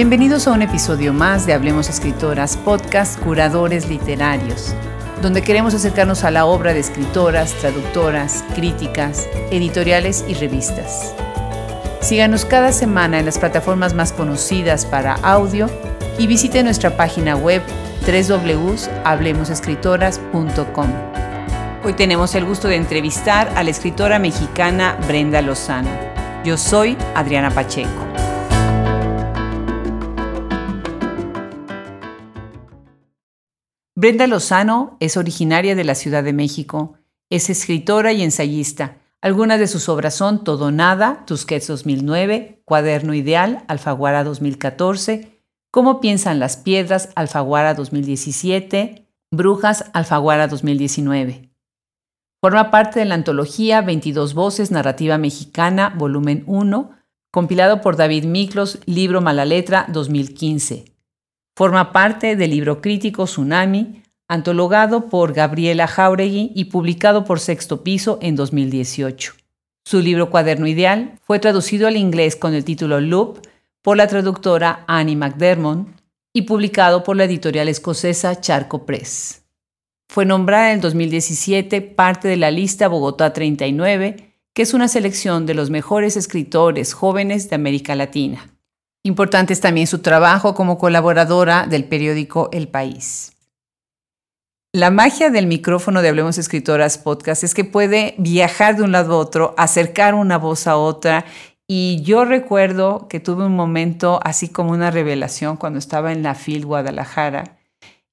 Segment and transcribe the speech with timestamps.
[0.00, 4.74] Bienvenidos a un episodio más de Hablemos Escritoras, podcast Curadores Literarios,
[5.20, 11.14] donde queremos acercarnos a la obra de escritoras, traductoras, críticas, editoriales y revistas.
[12.00, 15.68] Síganos cada semana en las plataformas más conocidas para audio
[16.16, 17.60] y visite nuestra página web
[18.06, 20.88] www.hablemosescritoras.com.
[21.84, 25.90] Hoy tenemos el gusto de entrevistar a la escritora mexicana Brenda Lozano.
[26.42, 28.09] Yo soy Adriana Pacheco.
[34.00, 36.94] Brenda Lozano es originaria de la Ciudad de México,
[37.28, 38.96] es escritora y ensayista.
[39.20, 46.40] Algunas de sus obras son Todo Nada, Tusquets 2009, Cuaderno Ideal, Alfaguara 2014, Cómo piensan
[46.40, 51.50] las piedras, Alfaguara 2017, Brujas, Alfaguara 2019.
[52.40, 56.90] Forma parte de la antología 22 Voces Narrativa Mexicana, volumen 1,
[57.30, 60.89] compilado por David Miklos, libro Mala Letra 2015.
[61.60, 68.18] Forma parte del libro crítico Tsunami, antologado por Gabriela Jauregui y publicado por Sexto Piso
[68.22, 69.34] en 2018.
[69.84, 73.46] Su libro Cuaderno Ideal fue traducido al inglés con el título Loop
[73.82, 75.86] por la traductora Annie McDermott
[76.32, 79.42] y publicado por la editorial escocesa Charco Press.
[80.08, 85.44] Fue nombrada en el 2017 parte de la lista Bogotá 39, que es una selección
[85.44, 88.50] de los mejores escritores jóvenes de América Latina.
[89.02, 93.32] Importante es también su trabajo como colaboradora del periódico El País.
[94.72, 99.14] La magia del micrófono de Hablemos Escritoras Podcast es que puede viajar de un lado
[99.14, 101.24] a otro, acercar una voz a otra.
[101.66, 106.34] Y yo recuerdo que tuve un momento así como una revelación cuando estaba en la
[106.34, 107.56] FIL Guadalajara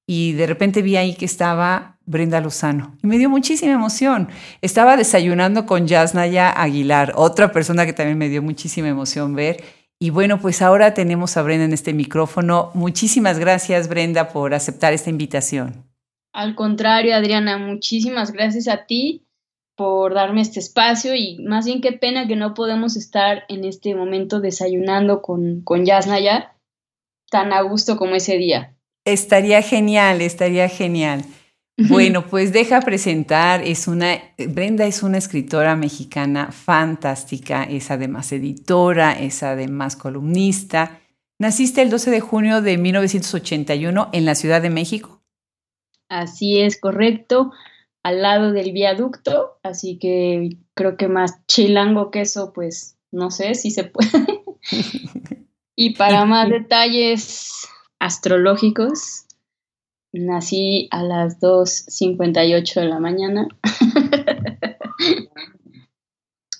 [0.08, 4.30] y de repente vi ahí que estaba Brenda Lozano y me dio muchísima emoción.
[4.62, 9.62] Estaba desayunando con Yasnaya Aguilar, otra persona que también me dio muchísima emoción ver
[10.00, 12.72] y bueno, pues ahora tenemos a Brenda en este micrófono.
[12.76, 15.86] Muchísimas gracias, Brenda, por aceptar esta invitación.
[16.34, 19.26] Al contrario, Adriana, muchísimas gracias a ti
[19.76, 23.96] por darme este espacio y más bien qué pena que no podemos estar en este
[23.96, 26.56] momento desayunando con, con Yasnaya
[27.30, 28.76] tan a gusto como ese día.
[29.06, 31.24] Estaría genial, estaría genial.
[31.78, 34.18] Bueno, pues deja presentar, es una,
[34.50, 41.00] Brenda es una escritora mexicana fantástica, es además editora, es además columnista.
[41.40, 45.22] Naciste el 12 de junio de 1981 en la Ciudad de México.
[46.10, 47.52] Así es, correcto,
[48.02, 53.54] al lado del viaducto, así que creo que más chilango que eso, pues no sé
[53.54, 54.44] si se puede.
[55.76, 57.68] y para más detalles
[58.00, 59.27] astrológicos,
[60.14, 63.48] Nací a las 2.58 de la mañana.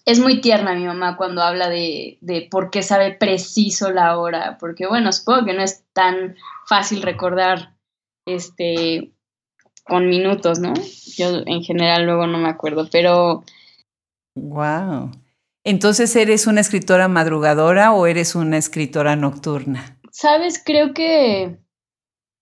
[0.06, 4.58] es muy tierna mi mamá cuando habla de, de, por qué sabe preciso la hora,
[4.60, 6.36] porque bueno, supongo que no es tan
[6.66, 7.76] fácil recordar
[8.26, 9.12] este
[9.88, 10.74] con minutos, ¿no?
[11.16, 13.44] Yo en general luego no me acuerdo, pero...
[14.36, 15.12] Wow.
[15.64, 20.00] Entonces, ¿eres una escritora madrugadora o eres una escritora nocturna?
[20.12, 21.58] Sabes, creo que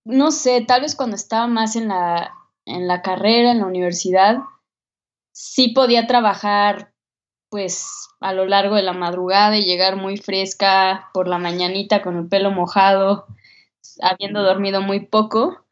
[0.06, 2.32] no sé, tal vez cuando estaba más en la,
[2.64, 4.38] en la carrera, en la universidad,
[5.32, 6.92] sí podía trabajar
[7.50, 12.16] pues a lo largo de la madrugada y llegar muy fresca por la mañanita con
[12.16, 13.26] el pelo mojado,
[14.00, 15.64] habiendo dormido muy poco,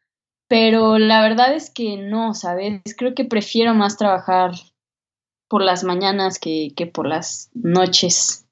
[0.48, 2.82] pero la verdad es que no, ¿sabes?
[2.96, 4.52] Creo que prefiero más trabajar
[5.48, 8.43] por las mañanas que, que por las noches.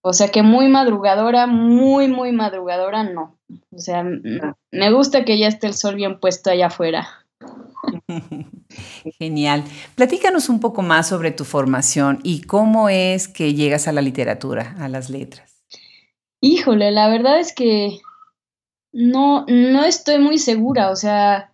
[0.00, 3.38] O sea que muy madrugadora, muy, muy madrugadora, no.
[3.72, 7.08] O sea, me gusta que ya esté el sol bien puesto allá afuera.
[9.18, 9.64] Genial.
[9.94, 14.76] Platícanos un poco más sobre tu formación y cómo es que llegas a la literatura,
[14.78, 15.64] a las letras.
[16.40, 17.98] Híjole, la verdad es que
[18.92, 20.90] no, no estoy muy segura.
[20.90, 21.52] O sea,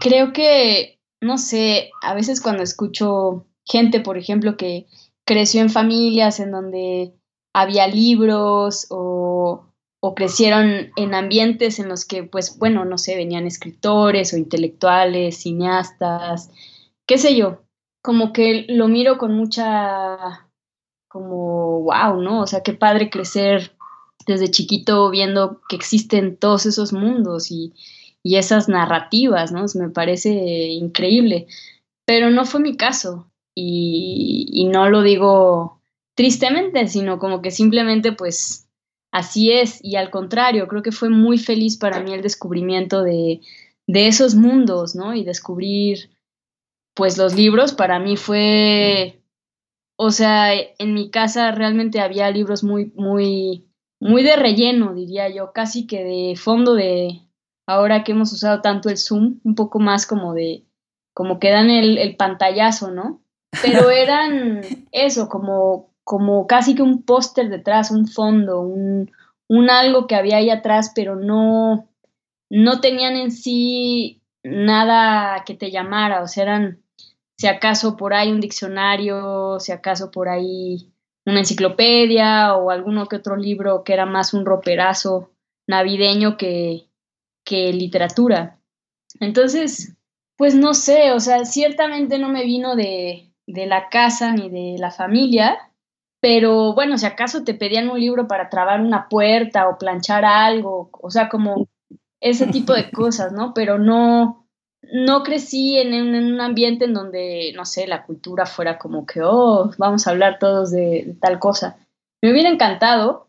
[0.00, 4.86] creo que, no sé, a veces cuando escucho gente, por ejemplo, que
[5.24, 7.14] creció en familias en donde
[7.52, 9.66] había libros o
[10.04, 15.36] o crecieron en ambientes en los que, pues, bueno, no sé, venían escritores o intelectuales,
[15.36, 16.50] cineastas,
[17.06, 17.62] qué sé yo,
[18.02, 20.48] como que lo miro con mucha,
[21.06, 22.42] como, wow, ¿no?
[22.42, 23.76] O sea, qué padre crecer
[24.26, 27.72] desde chiquito viendo que existen todos esos mundos y,
[28.24, 29.66] y esas narrativas, ¿no?
[29.76, 31.46] Me parece increíble,
[32.04, 35.80] pero no fue mi caso y, y no lo digo
[36.14, 38.68] tristemente, sino como que simplemente, pues,
[39.12, 43.42] Así es, y al contrario, creo que fue muy feliz para mí el descubrimiento de,
[43.86, 45.14] de esos mundos, ¿no?
[45.14, 46.16] Y descubrir,
[46.94, 49.22] pues, los libros para mí fue,
[49.98, 53.66] o sea, en mi casa realmente había libros muy, muy,
[54.00, 57.20] muy de relleno, diría yo, casi que de fondo de,
[57.66, 60.64] ahora que hemos usado tanto el Zoom, un poco más como de,
[61.12, 63.22] como que dan el, el pantallazo, ¿no?
[63.60, 69.10] Pero eran eso, como, como casi que un póster detrás, un fondo, un,
[69.48, 71.88] un algo que había ahí atrás, pero no,
[72.50, 76.82] no tenían en sí nada que te llamara, o sea, eran
[77.36, 80.92] si acaso por ahí un diccionario, si acaso por ahí
[81.24, 85.30] una enciclopedia o alguno que otro libro que era más un roperazo
[85.66, 86.88] navideño que,
[87.44, 88.60] que literatura.
[89.20, 89.96] Entonces,
[90.36, 94.78] pues no sé, o sea, ciertamente no me vino de, de la casa ni de
[94.78, 95.71] la familia,
[96.22, 100.88] pero bueno, si acaso te pedían un libro para trabar una puerta o planchar algo,
[100.92, 101.66] o sea, como
[102.20, 103.52] ese tipo de cosas, ¿no?
[103.54, 104.46] Pero no,
[104.82, 109.72] no crecí en un, ambiente en donde, no sé, la cultura fuera como que, oh,
[109.78, 111.76] vamos a hablar todos de, tal cosa.
[112.22, 113.26] Me hubiera encantado,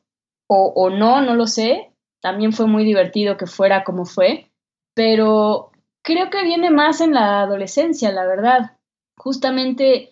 [0.48, 1.92] o, o no, no lo sé,
[2.22, 4.51] también fue muy divertido que fuera como fue,
[4.94, 5.72] pero
[6.04, 8.78] creo que viene más en la adolescencia, la verdad.
[9.18, 10.12] Justamente,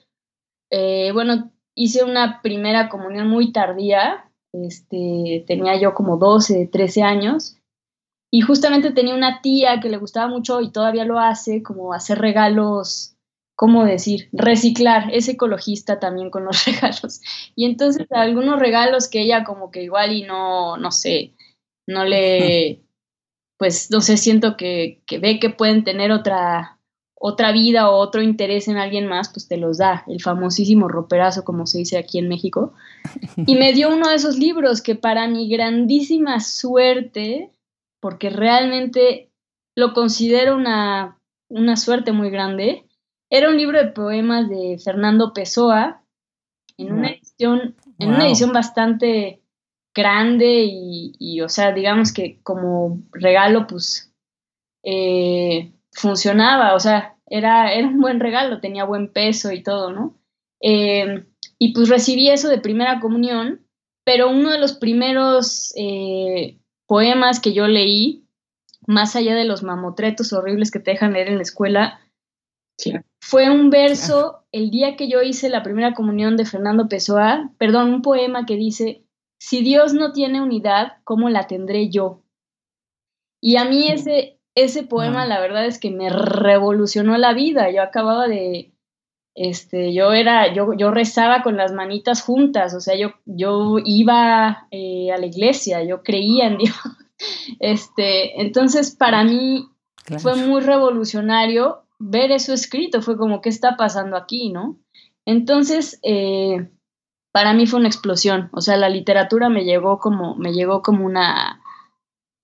[0.72, 7.58] eh, bueno, hice una primera comunión muy tardía, este, tenía yo como 12, 13 años,
[8.32, 12.20] y justamente tenía una tía que le gustaba mucho y todavía lo hace, como hacer
[12.20, 13.18] regalos,
[13.56, 14.30] ¿cómo decir?
[14.32, 17.22] Reciclar, es ecologista también con los regalos.
[17.56, 21.34] Y entonces algunos regalos que ella como que igual y no, no sé,
[21.88, 22.82] no le,
[23.58, 26.80] pues no sé, siento que, que ve que pueden tener otra,
[27.24, 31.44] otra vida o otro interés en alguien más, pues te los da, el famosísimo roperazo,
[31.44, 32.74] como se dice aquí en México.
[33.48, 37.52] Y me dio uno de esos libros que para mi grandísima suerte,
[38.00, 39.30] porque realmente
[39.76, 42.86] lo considero una, una suerte muy grande,
[43.30, 46.04] era un libro de poemas de Fernando Pessoa,
[46.78, 49.44] en una edición, en una edición bastante
[49.94, 54.12] grande y, o sea, digamos que como regalo, pues
[54.84, 60.18] eh, funcionaba, o sea, era, era un buen regalo, tenía buen peso y todo, ¿no?
[60.62, 61.26] Eh,
[61.58, 63.66] y pues recibí eso de primera comunión,
[64.04, 68.26] pero uno de los primeros eh, poemas que yo leí,
[68.88, 72.00] más allá de los mamotretos horribles que te dejan leer en la escuela,
[73.22, 77.94] fue un verso, el día que yo hice la primera comunión de Fernando Pessoa, perdón,
[77.94, 79.06] un poema que dice,
[79.40, 82.24] si Dios no tiene unidad, ¿cómo la tendré yo?
[83.40, 87.72] Y a mí ese, ese poema, la verdad es que me revolucionó la vida.
[87.72, 88.74] Yo acababa de,
[89.34, 94.68] este, yo era, yo, yo rezaba con las manitas juntas, o sea, yo, yo iba
[94.72, 96.76] eh, a la iglesia, yo creía en Dios.
[97.60, 99.70] Este, entonces, para mí
[100.18, 104.80] fue muy revolucionario ver eso escrito, fue como, ¿qué está pasando aquí, no?
[105.24, 106.72] Entonces, eh,
[107.32, 111.06] para mí fue una explosión, o sea, la literatura me llegó como, me llegó como
[111.06, 111.61] una,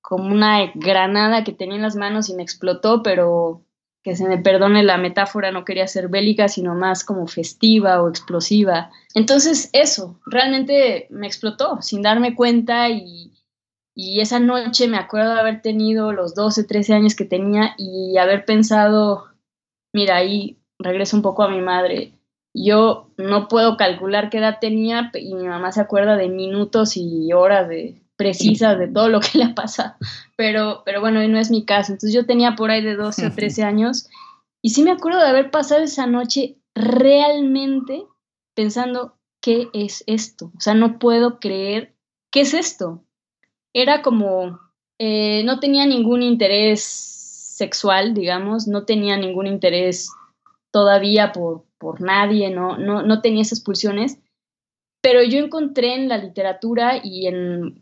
[0.07, 3.65] como una granada que tenía en las manos y me explotó, pero
[4.01, 8.07] que se me perdone la metáfora, no quería ser bélica, sino más como festiva o
[8.07, 8.89] explosiva.
[9.15, 13.33] Entonces eso, realmente me explotó sin darme cuenta y,
[13.93, 18.17] y esa noche me acuerdo de haber tenido los 12, 13 años que tenía y
[18.17, 19.25] haber pensado,
[19.91, 22.13] mira, ahí regreso un poco a mi madre.
[22.53, 27.33] Yo no puedo calcular qué edad tenía y mi mamá se acuerda de minutos y
[27.33, 29.93] horas de, precisas de todo lo que le ha pasado,
[30.35, 31.93] pero, pero bueno, no es mi caso.
[31.93, 34.09] Entonces yo tenía por ahí de 12 o 13 años
[34.61, 38.05] y sí me acuerdo de haber pasado esa noche realmente
[38.53, 40.51] pensando, ¿qué es esto?
[40.57, 41.95] O sea, no puedo creer,
[42.31, 43.03] ¿qué es esto?
[43.73, 44.59] Era como,
[44.97, 50.11] eh, no tenía ningún interés sexual, digamos, no tenía ningún interés
[50.71, 54.19] todavía por, por nadie, no, no, no tenía esas pulsiones,
[55.01, 57.81] pero yo encontré en la literatura y en,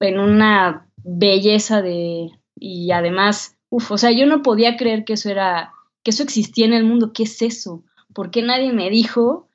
[0.00, 5.30] en una belleza de, y además, uff, o sea, yo no podía creer que eso
[5.30, 7.84] era, que eso existía en el mundo, ¿qué es eso?
[8.12, 9.48] ¿Por qué nadie me dijo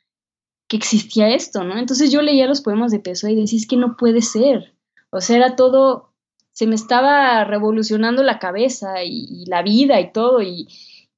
[0.68, 1.78] que existía esto, no?
[1.78, 4.74] Entonces yo leía los poemas de Pessoa y decía, es que no puede ser,
[5.10, 6.14] o sea, era todo,
[6.52, 10.68] se me estaba revolucionando la cabeza y, y la vida y todo, y,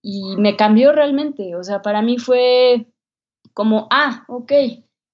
[0.02, 2.88] y me cambió realmente, o sea, para mí fue
[3.54, 4.52] como, ah, ok,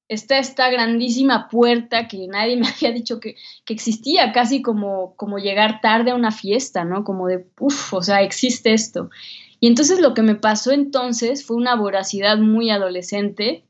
[0.10, 3.36] está esta grandísima puerta que nadie me había dicho que,
[3.68, 7.04] existía, casi como, como llegar tarde a una fiesta, ¿no?
[7.04, 9.10] Como de, uff, o sea, existe esto.
[9.62, 13.63] Y entonces lo que me pasó entonces fue una voracidad muy adolescente.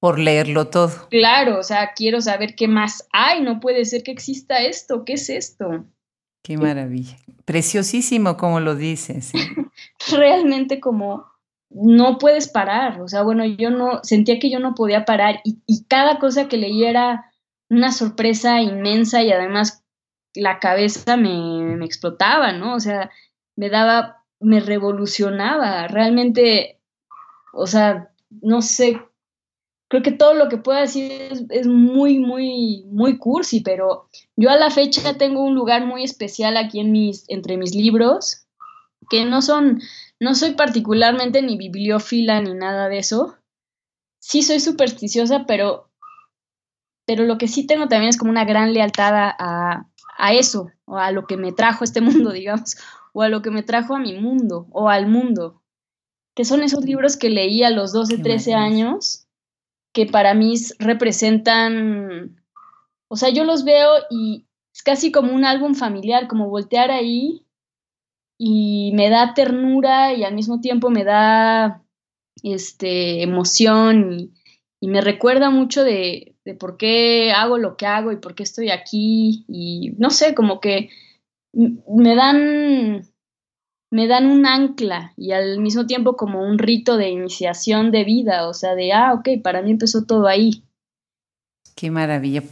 [0.00, 1.08] Por leerlo todo.
[1.10, 5.14] Claro, o sea, quiero saber qué más hay, no puede ser que exista esto, ¿qué
[5.14, 5.84] es esto?
[6.42, 7.16] Qué maravilla.
[7.44, 9.32] Preciosísimo como lo dices.
[10.10, 11.26] Realmente como
[11.78, 15.84] no puedes parar, o sea, bueno, yo no, sentía que yo no podía parar y,
[15.88, 17.32] cada cosa que leía era
[17.68, 19.84] una sorpresa inmensa y además
[20.34, 22.74] la cabeza me, explotaba, ¿no?
[22.74, 23.10] O sea,
[23.56, 26.80] me daba, me revolucionaba, realmente,
[27.52, 28.98] o sea, no sé,
[29.88, 31.12] creo que todo lo que puedo decir
[31.50, 36.56] es, muy, muy, muy cursi, pero yo a la fecha tengo un lugar muy especial
[36.56, 38.46] aquí en mis, entre mis libros,
[39.10, 39.80] que no son,
[40.20, 43.36] no soy particularmente ni bibliófila ni nada de eso.
[44.18, 45.90] Sí soy supersticiosa, pero,
[47.06, 49.86] pero lo que sí tengo también es como una gran lealtad a,
[50.18, 52.76] a eso, o a lo que me trajo este mundo, digamos,
[53.12, 55.62] o a lo que me trajo a mi mundo, o al mundo,
[56.34, 59.26] que son esos libros que leí a los 12, 13 años
[59.96, 62.42] que para mí representan,
[63.08, 64.44] o sea, yo los veo y
[64.74, 67.45] es casi como un álbum familiar, como voltear ahí
[68.38, 71.82] y me da ternura y al mismo tiempo me da
[72.42, 74.30] este, emoción
[74.80, 78.44] y, me recuerda mucho de, de, por qué hago lo que hago y por qué
[78.44, 80.90] estoy aquí y no sé, como que
[81.52, 83.02] me dan
[83.90, 88.48] me dan un ancla y al mismo tiempo como un rito de iniciación de vida,
[88.48, 90.62] o sea, de, ah, ok, para mí empezó todo ahí.
[91.74, 92.42] Qué maravilla.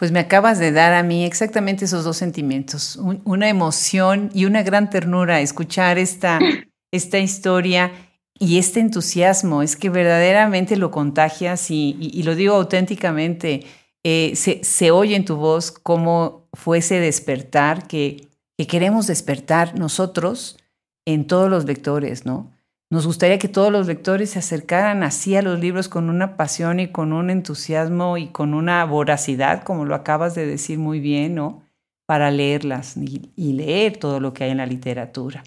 [0.00, 4.62] Pues me acabas de dar a mí exactamente esos dos sentimientos, una emoción y una
[4.62, 6.38] gran ternura escuchar esta,
[6.90, 7.92] esta historia
[8.38, 9.60] y este entusiasmo.
[9.62, 13.66] Es que verdaderamente lo contagias y, lo digo auténticamente,
[14.02, 18.26] eh, se, se, oye en tu voz cómo fue ese despertar que,
[18.56, 20.56] que queremos despertar nosotros
[21.04, 22.50] en todos los lectores, ¿no?
[22.90, 26.80] Nos gustaría que todos los lectores se acercaran así a los libros con una pasión
[26.80, 31.36] y con un entusiasmo y con una voracidad, como lo acabas de decir muy bien,
[31.36, 31.62] ¿no?
[32.06, 35.44] Para leerlas y, leer todo lo que hay en la literatura.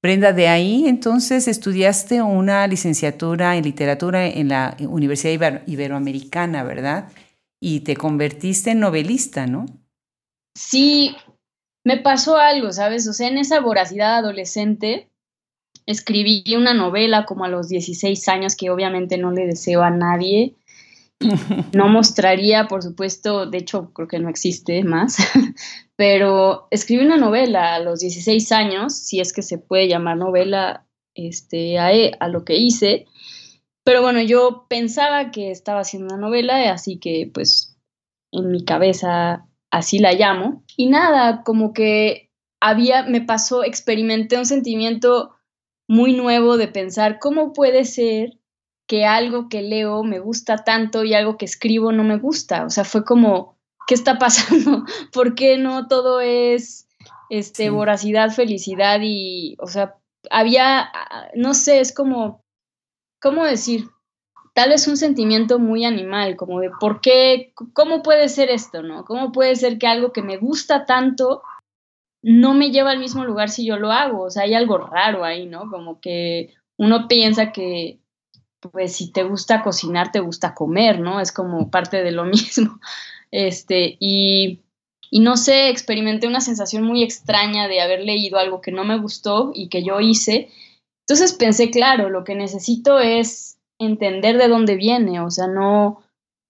[0.00, 7.08] Brenda, de ahí entonces estudiaste una licenciatura en literatura en la Universidad Iberoamericana, ¿verdad?
[7.60, 9.66] Y te convertiste en novelista, ¿no?
[10.54, 11.16] Sí,
[11.82, 13.08] me pasó algo, ¿sabes?
[13.08, 15.10] O sea, en esa voracidad adolescente
[15.86, 20.54] escribí una novela como a los 16 años que obviamente no le deseo a nadie.
[21.72, 25.16] No mostraría, por supuesto, de hecho creo que no existe más,
[25.96, 30.86] pero escribí una novela a los 16 años, si es que se puede llamar novela
[31.14, 33.06] este, a, e, a lo que hice.
[33.84, 37.76] Pero bueno, yo pensaba que estaba haciendo una novela, así que pues
[38.32, 40.64] en mi cabeza así la llamo.
[40.76, 45.33] Y nada, como que había, me pasó, experimenté un sentimiento
[45.88, 48.38] muy nuevo de pensar cómo puede ser
[48.86, 52.64] que algo que leo me gusta tanto y algo que escribo no me gusta.
[52.66, 54.84] O sea, fue como, ¿qué está pasando?
[55.12, 56.88] ¿Por qué no todo es
[57.30, 59.96] este, voracidad, felicidad y, o sea,
[60.30, 60.90] había,
[61.34, 62.42] no sé, es como,
[63.20, 63.88] ¿cómo decir?
[64.54, 69.04] tal vez un sentimiento muy animal, como de por qué, cómo puede ser esto, ¿no?
[69.04, 71.42] ¿Cómo puede ser que algo que me gusta tanto
[72.24, 74.22] no me lleva al mismo lugar si yo lo hago?
[74.22, 75.70] O sea, hay algo raro ahí, ¿no?
[75.70, 78.00] Como que uno piensa que,
[78.60, 81.20] pues, si te gusta cocinar, te gusta comer, ¿no?
[81.20, 82.80] Es como parte de lo mismo.
[83.30, 84.62] Este, y,
[85.10, 88.98] y no sé, experimenté una sensación muy extraña de haber leído algo que no me
[88.98, 90.48] gustó y que yo hice.
[91.06, 96.02] Entonces pensé, claro, lo que necesito es entender de dónde viene, o sea, no,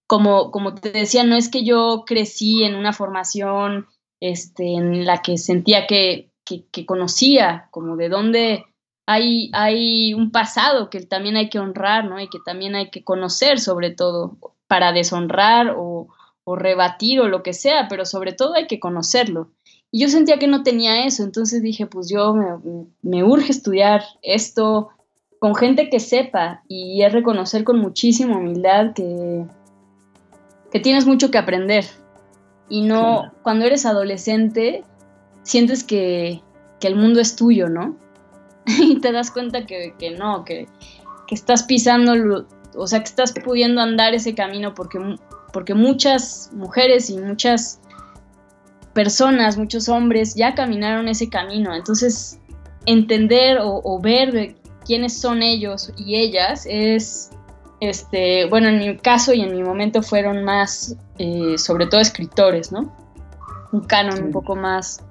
[0.07, 3.89] como, como te decía, no es que yo crecí en una formación
[4.25, 8.65] este, en la que sentía que, que, conocía, como de dónde
[9.07, 12.19] hay, hay un pasado que también hay que honrar, ¿no?
[12.19, 16.09] Y que también hay que conocer sobre todo para deshonrar o,
[16.45, 19.51] o rebatir o lo que sea, pero sobre todo hay que conocerlo.
[19.91, 22.47] Y yo sentía que no tenía eso, entonces dije, pues yo me,
[23.03, 24.89] me urge estudiar esto,
[25.39, 29.45] con gente que sepa y es reconocer con muchísima humildad que,
[30.73, 31.85] que tienes mucho que aprender.
[32.69, 34.85] Y no, cuando eres adolescente,
[35.43, 36.43] sientes que,
[36.81, 37.97] el mundo es tuyo, ¿no?
[38.67, 40.69] y te das cuenta que, no, que,
[41.31, 44.99] estás pisando, o sea, que estás pudiendo andar ese camino porque,
[45.51, 47.81] porque muchas mujeres y muchas
[48.93, 51.75] personas, muchos hombres ya caminaron ese camino.
[51.75, 52.39] Entonces,
[52.85, 54.55] entender o, o ver
[54.85, 57.31] quiénes son ellos y ellas es,
[57.89, 62.73] este, bueno, en mi caso y en mi momento fueron más, eh, sobre todo escritores,
[62.73, 62.95] ¿no?
[63.73, 65.05] Un canon un poco más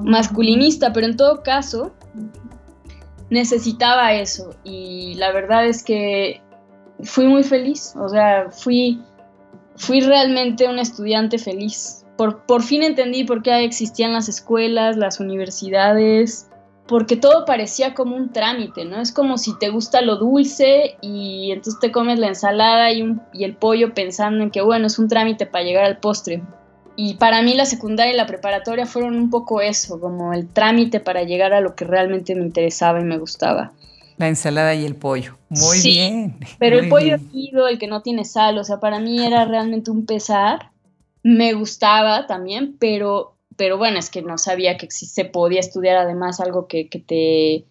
[0.00, 1.92] masculinista, pero en todo caso
[3.30, 6.42] necesitaba eso y la verdad es que
[7.02, 9.00] fui muy feliz, o sea, fui,
[9.76, 12.04] fui realmente un estudiante feliz.
[12.16, 16.49] Por, por fin entendí por qué existían las escuelas, las universidades,
[16.90, 19.00] porque todo parecía como un trámite, ¿no?
[19.00, 23.44] Es como si te gusta lo dulce y entonces te comes la ensalada y, y
[23.44, 26.42] el pollo pensando en que, bueno, es un trámite para llegar al postre.
[26.96, 30.98] Y para mí la secundaria y la preparatoria fueron un poco eso, como el trámite
[30.98, 33.72] para llegar a lo que realmente me interesaba y me gustaba.
[34.16, 35.38] La ensalada y el pollo.
[35.48, 36.40] Muy Sí, bien.
[36.58, 39.44] Pero muy el pollo hervido, el que no tiene sal, o sea, para mí era
[39.44, 40.72] realmente un pesar.
[41.22, 46.40] Me gustaba también, pero, pero bueno, es que no sabía que se podía estudiar además
[46.40, 47.66] algo que, que te,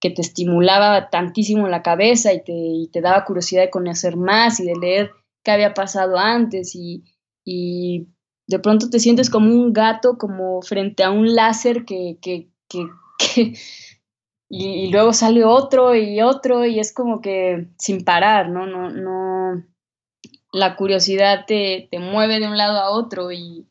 [0.00, 4.64] que te estimulaba tantísimo la cabeza y te, te daba curiosidad de conocer más y
[4.64, 5.10] de leer
[5.42, 7.04] qué había pasado antes y,
[7.44, 8.08] y
[8.46, 12.86] de pronto te sientes como un gato, como frente a un láser que, que, que,
[13.18, 13.52] que-
[14.48, 18.66] y, y luego sale otro y otro y es como que sin parar, ¿no?
[18.66, 19.64] No, no,
[20.52, 23.66] la curiosidad te, te mueve de un lado a otro y,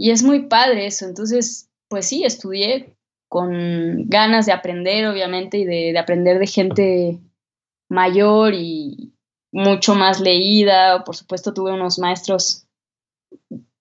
[0.00, 1.06] y es muy padre eso.
[1.06, 2.96] Entonces, pues sí, estudié
[3.28, 7.18] con ganas de aprender, obviamente, y de, de aprender de gente
[7.88, 9.12] mayor y
[9.52, 11.04] mucho más leída.
[11.04, 12.66] Por supuesto, tuve unos maestros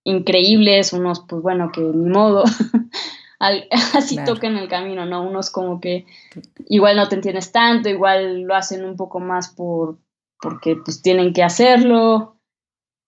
[0.03, 2.43] increíbles, unos, pues bueno, que ni modo.
[3.93, 4.33] Así Claro.
[4.33, 5.23] tocan el camino, ¿no?
[5.23, 6.05] Unos como que
[6.67, 9.97] igual no te entiendes tanto, igual lo hacen un poco más por
[10.41, 12.37] porque pues tienen que hacerlo,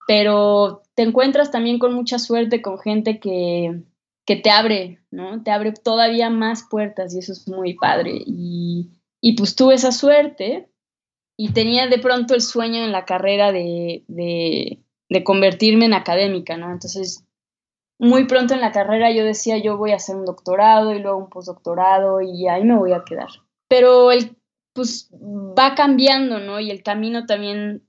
[0.06, 3.82] pero te encuentras también con mucha suerte con gente que,
[4.24, 5.42] que te abre, ¿no?
[5.42, 8.22] Te abre todavía más puertas y eso es muy padre.
[8.24, 10.70] Y, y pues tuve esa suerte
[11.36, 16.70] y tenía de pronto el sueño en la carrera de, de, convertirme en académica, ¿no?
[16.70, 17.26] Entonces,
[17.98, 21.18] muy pronto en la carrera yo decía, yo voy a hacer un doctorado y luego
[21.18, 23.30] un postdoctorado y ahí me voy a quedar.
[23.66, 24.36] Pero el,
[24.72, 26.60] pues va cambiando, ¿no?
[26.60, 27.88] Y el camino también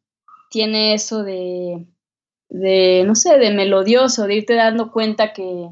[0.49, 1.85] tiene eso de,
[2.53, 5.69] de, no sé, de melodioso, de irte dando cuenta que,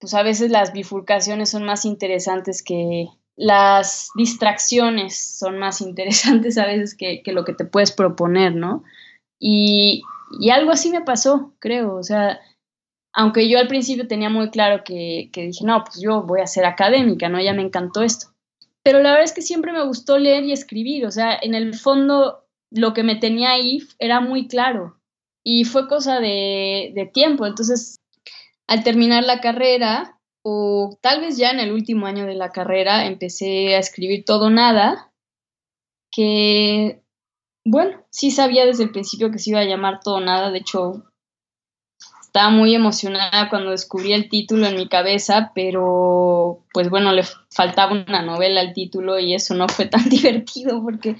[0.00, 6.66] pues a veces las bifurcaciones son más interesantes que las distracciones son más interesantes a
[6.66, 8.84] veces que, que lo que te puedes proponer, ¿no?
[9.38, 10.02] Y,
[10.40, 12.40] y algo así me pasó, creo, o sea,
[13.12, 16.46] aunque yo al principio tenía muy claro que, que dije, no, pues yo voy a
[16.46, 17.40] ser académica, ¿no?
[17.40, 18.28] Ya me encantó esto.
[18.82, 21.74] Pero la verdad es que siempre me gustó leer y escribir, o sea, en el
[21.74, 24.96] fondo lo que me tenía ahí era muy claro
[25.44, 27.46] y fue cosa de, tiempo.
[27.46, 28.00] Entonces,
[28.66, 33.06] al terminar la carrera, o tal vez ya en el último año de la carrera,
[33.06, 35.12] empecé a escribir todo nada,
[36.10, 37.02] que,
[37.64, 41.04] bueno, sí sabía desde el principio que se iba a llamar todo nada, de hecho,
[42.22, 47.92] estaba muy emocionada cuando descubrí el título en mi cabeza, pero pues bueno, le faltaba
[47.92, 51.16] una novela al título y eso no fue tan divertido porque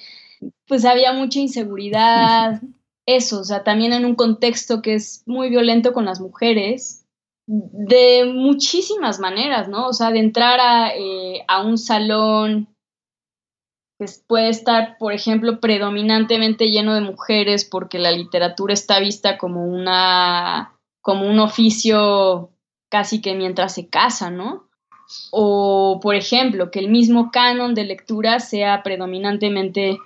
[0.67, 2.61] pues había mucha inseguridad,
[3.07, 7.05] eso, o sea, también en un contexto que es muy violento con las mujeres,
[7.47, 9.89] de muchísimas maneras, ¿no?
[9.89, 12.69] O sea, de entrar a, eh, a un salón
[13.99, 19.65] que puede estar, por ejemplo, predominantemente lleno de mujeres porque la literatura está vista como
[19.65, 22.51] una como un oficio
[22.89, 24.69] casi que mientras se casa, ¿no?
[25.31, 29.99] O, por ejemplo, que el mismo canon de lectura sea predominantemente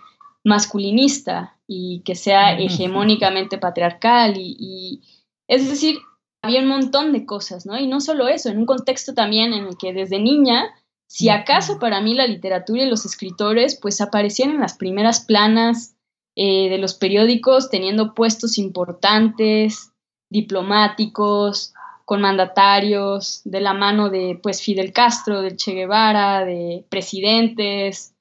[0.49, 5.03] masculinista y que sea hegemónicamente patriarcal y, y,
[5.47, 5.99] es decir,
[6.43, 7.79] había un montón de cosas, ¿no?
[7.79, 10.75] Y no solo eso, en un contexto también en el que desde niña,
[11.07, 15.95] si acaso para mí la literatura y los escritores, pues aparecían en las primeras planas
[16.37, 19.93] eh, de los periódicos teniendo puestos importantes,
[20.31, 28.15] diplomáticos, con mandatarios, de la mano de pues Fidel Castro, del Che Guevara, de presidentes.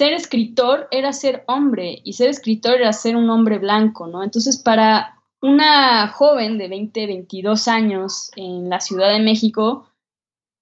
[0.00, 4.24] Ser escritor era ser hombre y ser escritor era ser un hombre blanco, ¿no?
[4.24, 9.90] Entonces para una joven de 20, 22 años en la Ciudad de México,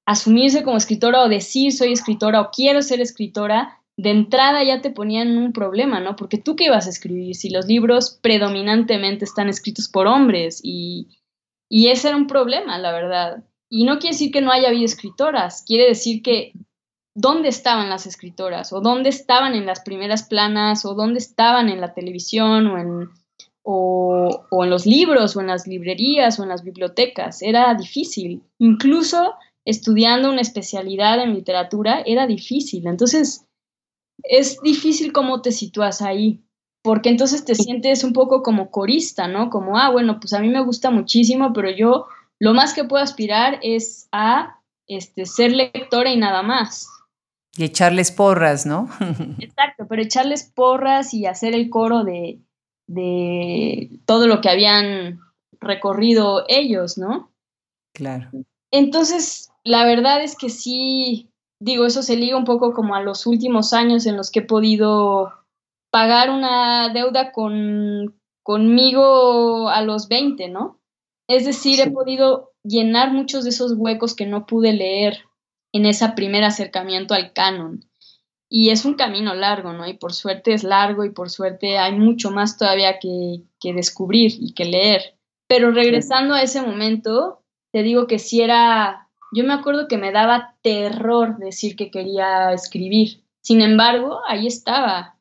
[0.07, 4.91] asumirse como escritora o decir soy escritora o quiero ser escritora, de entrada ya te
[4.91, 6.17] ponían un problema, ¿no?
[6.17, 11.17] Porque tú qué ibas a escribir si los libros predominantemente están escritos por hombres y,
[11.69, 13.45] y ese era un problema, la verdad.
[13.71, 16.55] Y no quiere decir que no haya habido escritoras, quiere decir que
[17.21, 21.81] dónde estaban las escritoras o dónde estaban en las primeras planas o dónde estaban en
[21.81, 23.11] la televisión o en,
[23.63, 27.43] o, o en los libros o en las librerías o en las bibliotecas.
[27.43, 28.43] Era difícil.
[28.59, 32.87] Incluso estudiando una especialidad en literatura era difícil.
[32.87, 33.45] Entonces,
[34.23, 36.41] es difícil cómo te sitúas ahí,
[36.83, 39.51] porque entonces te sientes un poco como corista, ¿no?
[39.51, 42.07] Como, ah, bueno, pues a mí me gusta muchísimo, pero yo
[42.39, 46.89] lo más que puedo aspirar es a este, ser lectora y nada más.
[47.59, 48.89] Y echarles porras, ¿no?
[49.41, 52.39] Exacto, pero echarles porras y hacer el coro de,
[52.87, 55.19] de todo lo que habían
[55.61, 57.33] recorrido ellos, ¿no?
[57.93, 58.31] Claro.
[58.71, 63.27] Entonces, la verdad es que sí, digo, eso se liga un poco como a los
[63.27, 65.33] últimos años en los que he podido
[65.91, 70.79] pagar una deuda con, conmigo a los 20, ¿no?
[71.29, 75.28] Es decir, he podido llenar muchos de esos huecos que no pude leer
[75.73, 77.85] en ese primer acercamiento al canon.
[78.51, 79.87] Y es un camino largo, ¿no?
[79.87, 84.33] Y por suerte es largo y por suerte hay mucho más todavía que, que descubrir
[84.41, 85.19] y que leer.
[85.47, 90.13] Pero regresando a ese momento, te digo que si era, yo me acuerdo que me
[90.13, 93.23] daba terror decir que quería escribir.
[93.43, 95.19] Sin embargo, ahí estaba,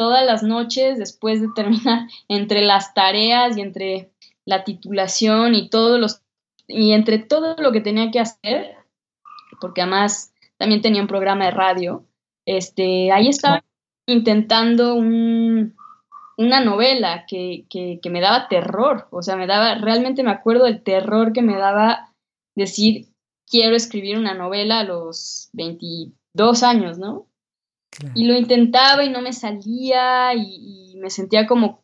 [0.00, 4.10] todas las noches después de terminar, entre las tareas y entre
[4.46, 6.22] la titulación y todos los
[6.66, 8.76] y entre todo lo que tenía que hacer,
[9.60, 12.04] porque además también tenía un programa de radio,
[12.46, 13.64] este, ahí estaba
[14.06, 20.64] intentando una novela que, que, me daba terror, o sea, me daba, realmente me acuerdo
[20.64, 22.12] del terror que me daba
[22.56, 23.06] decir,
[23.46, 27.26] quiero escribir una novela a los 22 años, ¿no?
[28.14, 31.82] Y lo intentaba y no me salía y, me sentía como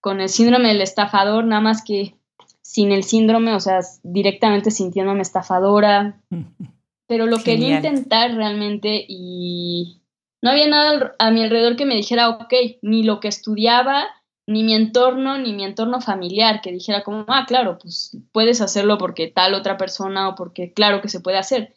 [0.00, 2.16] con el síndrome del estafador, nada más que
[2.62, 6.20] sin el síndrome, o sea, directamente sintiéndome estafadora.
[7.12, 10.00] Pero lo quería intentar realmente y
[10.40, 14.06] no había nada a mi alrededor que me dijera, ok, ni lo que estudiaba,
[14.46, 18.96] ni mi entorno, ni mi entorno familiar, que dijera como, ah, claro, pues puedes hacerlo
[18.96, 21.74] porque tal otra persona o porque claro que se puede hacer.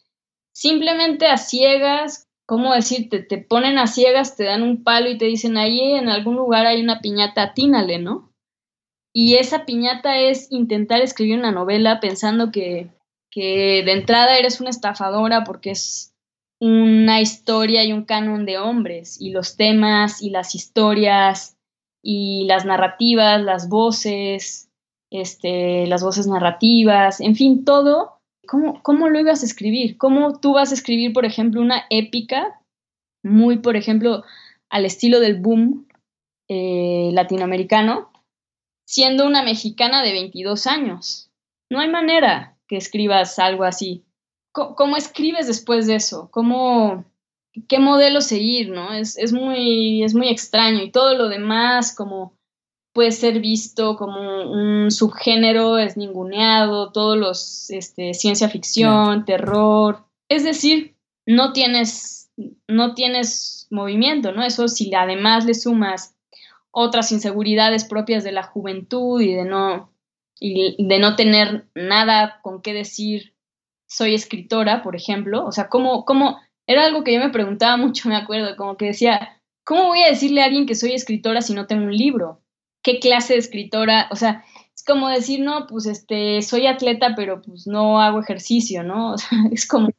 [0.54, 3.18] Simplemente a ciegas, ¿cómo decirte?
[3.18, 6.64] Te ponen a ciegas, te dan un palo y te dicen, ahí en algún lugar
[6.64, 8.32] hay una piñata, atínale, ¿no?
[9.12, 12.88] Y esa piñata es intentar escribir una novela pensando que,
[13.30, 16.14] que de entrada eres una estafadora porque es
[16.60, 21.56] una historia y un canon de hombres y los temas y las historias
[22.02, 24.70] y las narrativas, las voces,
[25.10, 29.98] este, las voces narrativas, en fin, todo ¿cómo, lo ibas a escribir?
[29.98, 32.60] ¿Cómo tú vas a escribir, por ejemplo, una épica
[33.22, 34.24] muy, por ejemplo,
[34.70, 35.86] al estilo del boom
[36.48, 38.10] eh, latinoamericano,
[38.86, 41.30] siendo una mexicana de 22 años?
[41.70, 44.04] No hay manera que escribas algo así.
[44.52, 46.30] ¿Cómo, escribes después de eso?
[46.30, 47.04] ¿Cómo,
[47.68, 48.70] ¿Qué modelo seguir?
[48.70, 48.94] ¿no?
[48.94, 52.36] Es, es, muy, es muy extraño y todo lo demás, como
[52.94, 60.06] puede ser visto como un subgénero, es ninguneado, todos los, este, ciencia ficción, terror.
[60.30, 62.30] Es decir, no tienes,
[62.66, 64.42] no tienes movimiento, ¿no?
[64.42, 66.16] Eso si además le sumas
[66.70, 69.92] otras inseguridades propias de la juventud y de no,
[70.38, 73.34] y de no tener nada con qué decir
[73.88, 78.08] soy escritora, por ejemplo, o sea, ¿cómo, cómo, era algo que yo me preguntaba mucho,
[78.08, 81.54] me acuerdo, como que decía, ¿cómo voy a decirle a alguien que soy escritora si
[81.54, 82.42] no tengo un libro?
[82.86, 87.42] qué clase de escritora, o sea, es como decir, no, pues este, soy atleta, pero
[87.42, 89.12] pues no hago ejercicio, ¿no?
[89.14, 89.90] O sea, es como,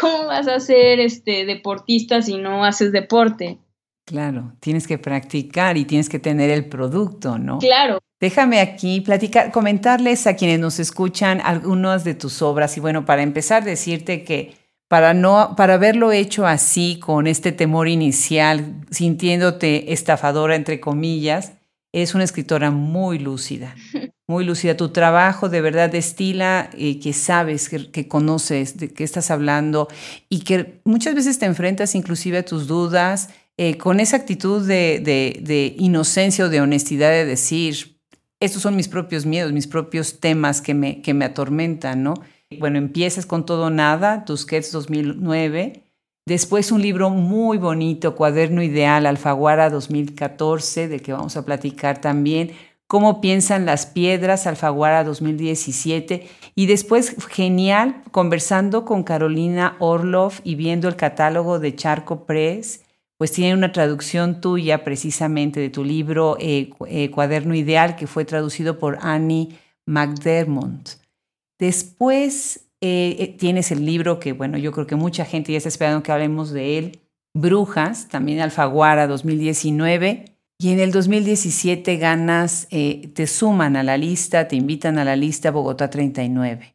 [0.00, 3.58] ¿cómo vas a ser este, deportista si no haces deporte?
[4.06, 7.58] Claro, tienes que practicar y tienes que tener el producto, ¿no?
[7.58, 7.98] Claro.
[8.20, 13.22] Déjame aquí platicar, comentarles a quienes nos escuchan algunas de tus obras y bueno, para
[13.22, 14.54] empezar decirte que
[14.88, 21.52] para no para haberlo hecho así con este temor inicial, sintiéndote estafadora entre comillas,
[21.92, 23.74] es una escritora muy lúcida,
[24.28, 24.76] muy lúcida.
[24.76, 29.88] Tu trabajo de verdad destila eh, que sabes, que, conoces, de qué estás hablando
[30.28, 35.00] y que muchas veces te enfrentas inclusive a tus dudas eh, con esa actitud de,
[35.00, 37.99] de, inocencia o de honestidad de decir,
[38.40, 42.14] estos son mis propios miedos, mis propios temas que me, que me atormentan, ¿no?
[42.58, 45.84] Bueno, empiezas con todo nada, Tusquets 2009
[46.30, 52.52] Después un libro muy bonito, Cuaderno Ideal, Alfaguara 2014, del que vamos a platicar también.
[52.86, 56.28] Cómo piensan las piedras, Alfaguara 2017.
[56.54, 62.84] Y después, genial, conversando con Carolina Orloff y viendo el catálogo de Charco Press,
[63.20, 68.24] pues tiene una traducción tuya precisamente de tu libro eh, eh, Cuaderno Ideal, que fue
[68.24, 70.92] traducido por Annie McDermott.
[71.58, 76.02] Después eh, tienes el libro que, bueno, yo creo que mucha gente ya está esperando
[76.02, 77.00] que hablemos de él,
[77.34, 80.24] Brujas, también Alfaguara 2019.
[80.58, 85.50] Y en el 2017 ganas, te suman a la lista, te invitan a la lista
[85.50, 86.74] Bogotá 39.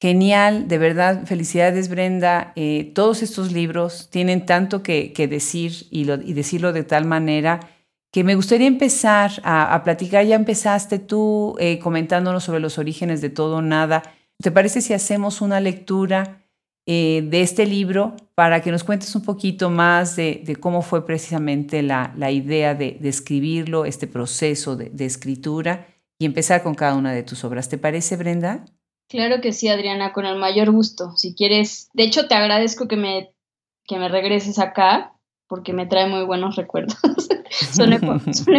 [0.00, 2.54] Genial, de verdad, felicidades Brenda.
[2.94, 7.60] todos estos libros tienen tanto que, decir y, decirlo de tal manera
[8.10, 10.24] que me gustaría empezar a, platicar.
[10.24, 14.02] Ya empezaste tú comentándonos sobre los orígenes de todo nada
[14.40, 16.42] ¿Te parece si hacemos una lectura
[16.86, 21.82] eh, de este libro para que nos cuentes un poquito más de, cómo fue precisamente
[21.82, 25.86] la, idea de, escribirlo, este proceso de, escritura
[26.18, 27.68] y empezar con cada una de tus obras?
[27.68, 28.64] ¿Te parece, Brenda?
[29.10, 31.16] Claro que sí, Adriana, con el mayor gusto.
[31.16, 33.34] Si quieres, de hecho te agradezco que me,
[33.84, 35.12] que me regreses acá
[35.48, 36.96] porque me trae muy buenos recuerdos.
[37.72, 37.98] suena,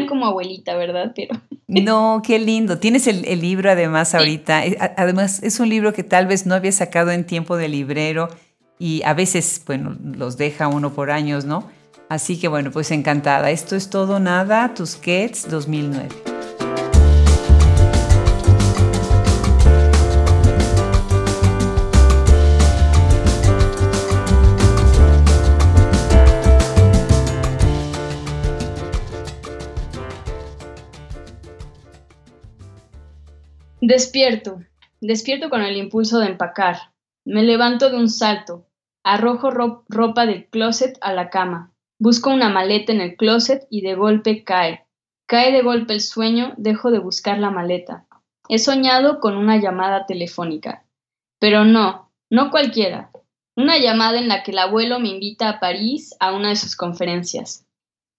[0.08, 1.14] como, abuelita, ¿verdad?
[1.16, 1.40] Pero...
[1.68, 2.80] no, qué lindo.
[2.80, 4.66] Tienes el, libro además ahorita.
[4.66, 8.28] Eh, además es un libro que tal vez no había sacado en tiempo de librero
[8.78, 11.70] y a veces, bueno, los deja uno por años, ¿no?
[12.10, 13.52] Así que bueno, pues encantada.
[13.52, 16.31] Esto es todo nada, Tusquets 2009.
[33.84, 34.62] Despierto,
[35.00, 36.94] despierto con el impulso de empacar.
[37.26, 38.68] Me levanto de un salto,
[39.04, 41.74] arrojo ropa del closet a la cama.
[41.98, 44.86] Busco una maleta en el closet y de golpe cae.
[45.26, 48.06] Cae de golpe el sueño, dejo de buscar la maleta.
[48.50, 50.86] He soñado con una llamada telefónica.
[51.40, 53.10] Pero no, no cualquiera.
[53.56, 56.76] Una llamada en la que el abuelo me invita a París a una de sus
[56.76, 57.66] conferencias.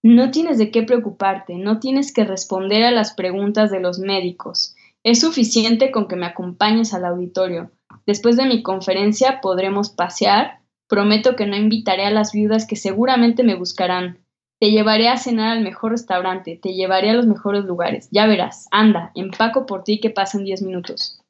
[0.02, 4.74] No tienes de qué preocuparte, no tienes que responder a las preguntas de los médicos.
[5.04, 7.72] Es suficiente con que me acompañes al auditorio.
[8.06, 10.60] Después de mi conferencia podremos pasear.
[10.88, 14.18] Prometo que no invitaré a las viudas que seguramente me buscarán.
[14.60, 18.08] Te llevaré a cenar al mejor restaurante, te llevaré a los mejores lugares.
[18.12, 21.20] Ya verás, anda, empaco por ti que pasen diez minutos.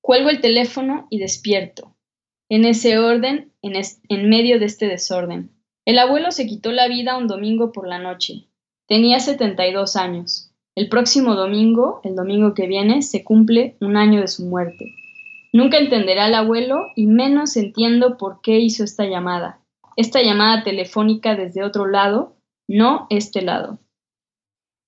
[0.00, 1.94] Cuelgo el teléfono y despierto.
[2.48, 3.74] En ese orden, en,
[4.08, 5.52] en medio de este desorden.
[5.84, 8.48] El abuelo se quitó la vida un domingo por la noche.
[8.88, 10.53] Tenía 72 años.
[10.76, 14.94] El próximo domingo, el domingo que viene, se cumple un año de su muerte.
[15.52, 19.60] Nunca entenderá al abuelo y menos entiendo por qué hizo esta llamada.
[19.96, 22.34] Esta llamada telefónica desde otro lado,
[22.66, 23.78] no este lado.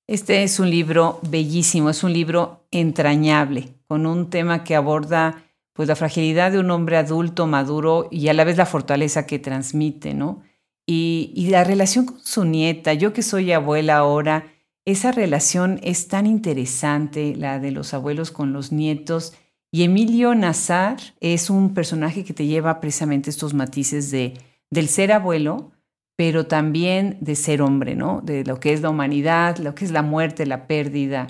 [0.09, 5.89] Este es un libro bellísimo, es un libro entrañable, con un tema que aborda pues
[5.89, 10.15] la fragilidad de un hombre adulto, maduro y a la vez la fortaleza que transmite,
[10.15, 10.43] ¿no?
[10.85, 14.56] Y, y la relación con su nieta, yo que soy abuela ahora,
[14.87, 19.35] esa relación es tan interesante, la de los abuelos con los nietos.
[19.73, 24.35] Y Emilio Nazar es un personaje que te lleva precisamente estos matices de,
[24.71, 25.73] del ser abuelo,
[26.17, 28.21] pero también de ser hombre, ¿no?
[28.23, 31.27] De lo que es la humanidad, lo que es la muerte, la pérdida.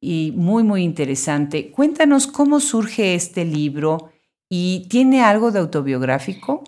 [0.00, 1.72] Y muy, muy interesante.
[1.72, 4.12] Cuéntanos cómo surge este libro
[4.48, 6.62] y tiene algo de autobiográfico.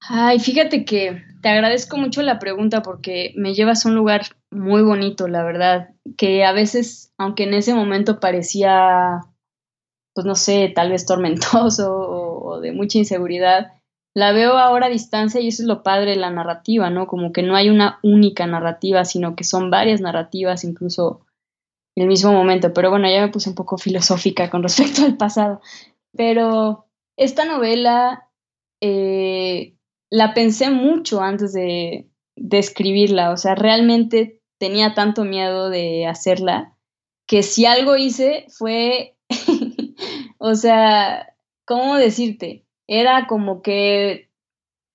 [0.00, 4.82] Ay, fíjate que te agradezco mucho la pregunta porque me llevas a un lugar muy
[4.82, 9.20] bonito, la verdad, que a veces, aunque en ese momento parecía,
[10.14, 13.72] pues no sé, tal vez tormentoso o, de mucha inseguridad,
[14.14, 17.08] la veo ahora a distancia y eso es lo padre de la narrativa, ¿no?
[17.08, 21.26] Como que no hay una única narrativa, sino que son varias narrativas, incluso
[21.96, 22.72] en el mismo momento.
[22.72, 25.60] Pero bueno, ya me puse un poco filosófica con respecto al pasado.
[26.14, 28.28] Pero esta novela
[28.82, 29.76] eh,
[30.12, 36.76] la pensé mucho antes de, escribirla, o sea, realmente tenía tanto miedo de hacerla
[37.26, 39.16] que si algo hice fue,
[40.38, 42.66] o sea, ¿cómo decirte?
[42.86, 44.28] Era como que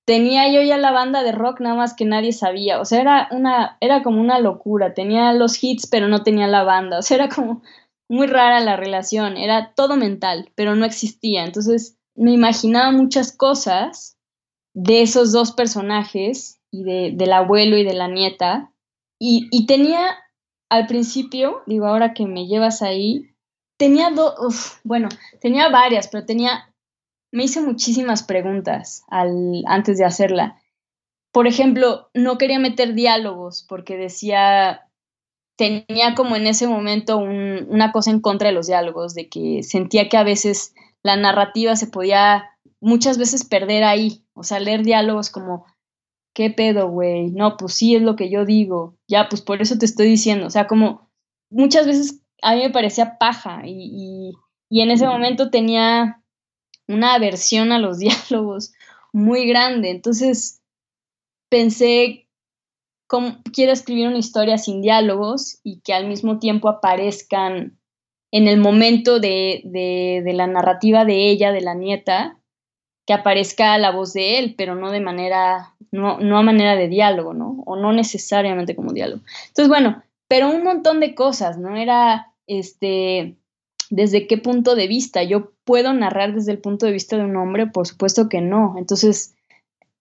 [0.06, 3.28] tenía yo ya la banda de rock nada más que nadie sabía, o sea, era
[3.32, 7.18] una era como una locura, tenía los hits pero no tenía la banda, o sea,
[7.18, 7.64] era como
[8.08, 14.17] muy rara la relación, era todo mental, pero no existía, entonces me imaginaba muchas cosas
[14.78, 18.72] de esos dos personajes y de, del abuelo y de la nieta.
[19.20, 20.16] Y, tenía
[20.70, 23.34] al principio, digo, ahora que me llevas ahí,
[23.80, 25.10] tenía dos, bueno,
[25.42, 26.72] tenía varias, pero tenía,
[27.32, 30.62] me hice muchísimas preguntas al, antes de hacerla.
[31.32, 34.88] Por ejemplo, no quería meter diálogos porque decía,
[35.58, 40.08] tenía como en ese momento una cosa en contra de los diálogos, de que sentía
[40.08, 45.30] que a veces la narrativa se podía muchas veces perder ahí, o sea, leer diálogos
[45.30, 45.66] como,
[46.34, 47.32] ¿qué pedo, güey?
[47.32, 50.48] No, pues sí es lo que yo digo, ya, pues por eso te estoy diciendo,
[50.48, 51.10] o sea, como
[51.50, 54.34] muchas veces a mí me parecía paja y,
[54.70, 56.22] y, en ese momento tenía
[56.88, 58.74] una aversión a los diálogos
[59.12, 60.62] muy grande, entonces
[61.50, 62.28] pensé,
[63.08, 67.80] ¿cómo quiero escribir una historia sin diálogos y que al mismo tiempo aparezcan
[68.32, 72.37] en el momento de, de, de la narrativa de ella, de la nieta,
[73.08, 76.90] que aparezca la voz de él, pero no de manera, no, no a manera de
[76.90, 77.64] diálogo, ¿no?
[77.66, 79.22] O no necesariamente como diálogo.
[79.48, 81.78] Entonces, bueno, pero un montón de cosas, ¿no?
[81.78, 83.38] Era, este,
[83.90, 85.24] desde qué punto de vista.
[85.24, 88.76] Yo puedo narrar desde el punto de vista de un hombre, por supuesto que no.
[88.78, 89.36] Entonces,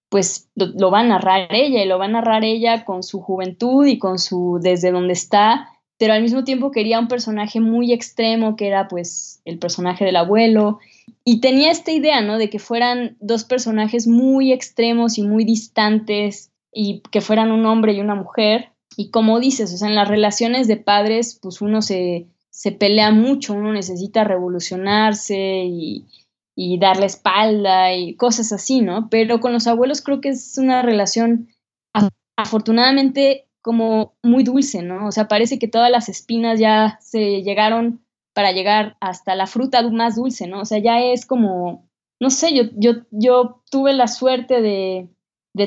[0.09, 3.21] pues lo, lo, va a narrar ella y lo va a narrar ella con su
[3.21, 7.93] juventud y con su, desde donde está, pero al mismo tiempo quería un personaje muy
[7.93, 10.81] extremo que era pues el personaje del abuelo
[11.25, 12.39] Y tenía esta idea, ¿no?
[12.39, 17.93] De que fueran dos personajes muy extremos y muy distantes y que fueran un hombre
[17.93, 18.73] y una mujer.
[18.97, 23.11] Y como dices, o sea, en las relaciones de padres, pues uno se, se pelea
[23.11, 26.07] mucho, uno necesita revolucionarse y,
[26.55, 29.09] y espalda y cosas así, ¿no?
[29.11, 31.49] Pero con los abuelos creo que es una relación
[32.37, 35.07] afortunadamente como muy dulce, ¿no?
[35.07, 38.06] O sea, parece que todas las espinas ya se llegaron
[38.37, 40.61] para llegar hasta la fruta más dulce, ¿no?
[40.61, 41.89] O sea, ya es como,
[42.21, 45.09] no sé, yo, yo, yo tuve la suerte de,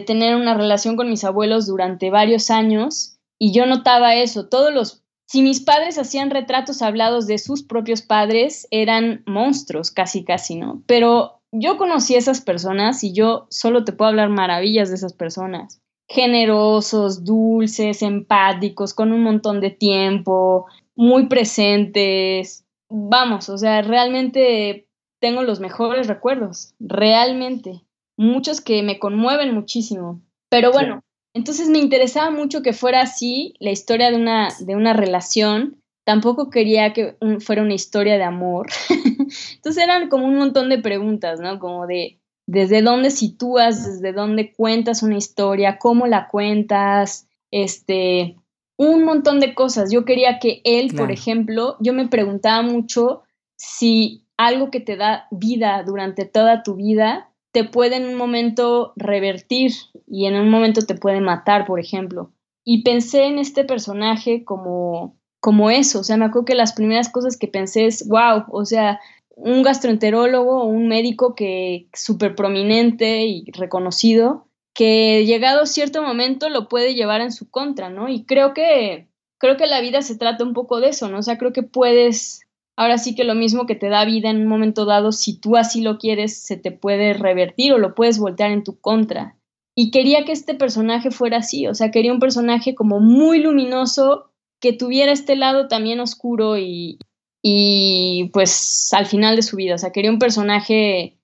[0.05, 5.03] tener una relación con mis abuelos durante varios años y yo notaba eso, todos los
[5.25, 10.83] si mis padres hacían retratos hablados de sus propios padres, eran monstruos, casi, casi, ¿no?
[10.85, 15.13] Pero yo conocí a esas personas y yo solo te puedo hablar maravillas de esas
[15.13, 15.81] personas.
[16.07, 20.65] Generosos, dulces, empáticos, con un montón de tiempo,
[20.99, 22.65] muy presentes.
[22.89, 24.89] Vamos, o sea, realmente
[25.21, 27.85] tengo los mejores recuerdos, realmente.
[28.17, 30.21] Muchos que me conmueven muchísimo.
[30.49, 31.01] Pero bueno,
[31.33, 35.81] entonces me interesaba mucho que fuera así la historia de una, de una relación.
[36.03, 38.67] Tampoco quería que fuera una historia de amor.
[39.55, 41.59] Entonces eran como un montón de preguntas, ¿no?
[41.59, 48.38] Como de desde dónde sitúas, desde dónde cuentas una historia, cómo la cuentas, este,
[48.79, 49.91] un montón de cosas.
[49.91, 53.23] Yo quería que él, por ejemplo, yo me preguntaba mucho
[53.57, 58.93] si algo que te da vida durante toda tu vida te puede en un momento
[58.95, 59.73] revertir
[60.07, 62.31] y en un momento te puede matar, por ejemplo.
[62.63, 67.09] Y pensé en este personaje como, como eso, o sea, me acuerdo que las primeras
[67.09, 69.01] cosas que pensé es, wow, o sea,
[69.35, 74.47] un gastroenterólogo o un médico que súper prominente y reconocido,
[74.79, 78.07] que llegado cierto momento lo puede llevar en su contra, ¿no?
[78.07, 81.17] Y creo que, creo que la vida se trata un poco de eso, ¿no?
[81.17, 84.37] O sea, creo que puedes, ahora sí que lo mismo que te da vida en
[84.37, 88.19] un momento dado, si tú así lo quieres, se te puede revertir o lo puedes
[88.19, 89.35] voltear en tu contra.
[89.75, 94.31] Y quería que este personaje fuera así, o sea, quería un personaje como muy luminoso,
[94.61, 96.99] que tuviera este lado también oscuro y,
[97.43, 101.19] y pues al final de su vida, o sea, quería un personaje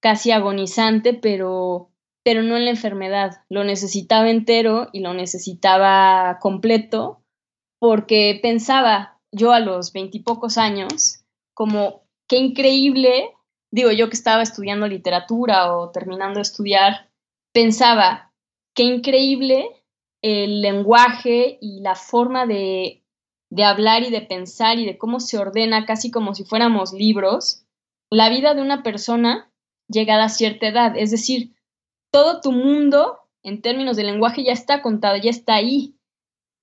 [0.00, 1.90] casi agonizante, pero
[2.24, 3.44] pero no en la enfermedad.
[3.48, 7.22] Lo necesitaba entero y lo necesitaba completo
[7.78, 13.30] porque pensaba yo a los veintipocos años como qué increíble,
[13.70, 17.10] digo yo que estaba estudiando literatura o terminando de estudiar,
[17.52, 18.32] pensaba
[18.74, 19.84] qué increíble
[20.22, 23.04] el lenguaje y la forma de,
[23.50, 27.66] de hablar y de pensar y de cómo se ordena casi como si fuéramos libros,
[28.10, 29.52] la vida de una persona
[29.88, 30.96] llegada a cierta edad.
[30.96, 31.53] Es decir,
[32.14, 35.96] todo tu mundo en términos de lenguaje ya está contado, ya está ahí.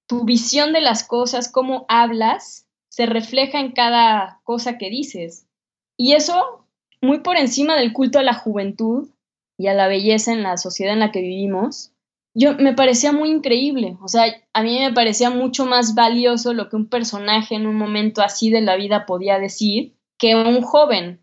[0.07, 5.49] Tu visión de las cosas, cómo hablas, se refleja en cada cosa que dices.
[5.97, 6.65] Y eso,
[7.01, 9.09] muy por encima del culto a la juventud
[9.57, 11.91] y a la belleza en la sociedad en la que vivimos,
[12.33, 13.97] yo me parecía muy increíble.
[14.01, 17.75] O sea, a mí me parecía mucho más valioso lo que un personaje en un
[17.75, 21.19] momento así de la vida podía decir que un joven.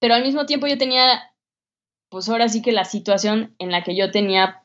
[0.00, 1.31] Pero al mismo tiempo yo tenía
[2.12, 4.62] pues ahora sí que la situación en la que yo tenía,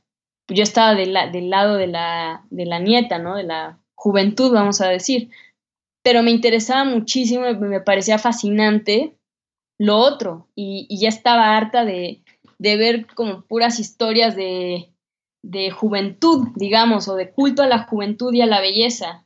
[0.49, 1.13] yo estaba del
[1.49, 3.38] lado de la, de la nieta, ¿no?
[3.38, 5.29] De la juventud, vamos a decir.
[6.03, 9.15] Pero me interesaba muchísimo, me parecía fascinante
[9.79, 12.21] lo otro y, ya estaba harta de,
[12.57, 14.91] de, ver como puras historias de,
[15.41, 19.25] de juventud, digamos, o de culto a la juventud y a la belleza.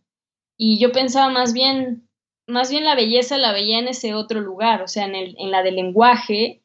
[0.57, 2.07] Y yo pensaba más bien,
[2.47, 5.63] más bien la belleza la veía en ese otro lugar, o sea, en, en la
[5.63, 6.61] del lenguaje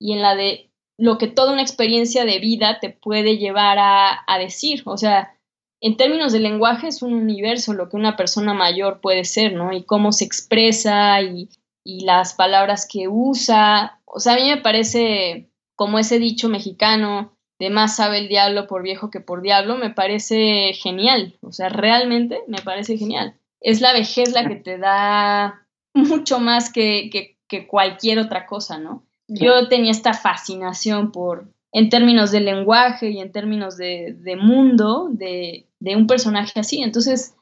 [0.00, 0.66] y en la de
[0.98, 4.82] lo que toda una experiencia de vida te puede llevar a, decir.
[4.86, 5.36] O sea,
[5.80, 9.72] en términos de lenguaje es un universo lo que una persona mayor puede ser, ¿no?
[9.72, 11.48] Y cómo se expresa y,
[11.84, 14.00] y las palabras que usa.
[14.04, 18.66] O sea, a mí me parece como ese dicho mexicano de más sabe el diablo
[18.66, 21.38] por viejo que por diablo, me parece genial.
[21.40, 23.38] O sea, realmente me parece genial.
[23.60, 28.78] Es la vejez la que te da mucho más que, que, que cualquier otra cosa,
[28.78, 29.05] ¿no?
[29.28, 35.66] Yo tenía esta fascinación por, en términos de lenguaje y en términos de, mundo, de,
[35.80, 36.82] un personaje así.
[36.82, 37.36] Entonces,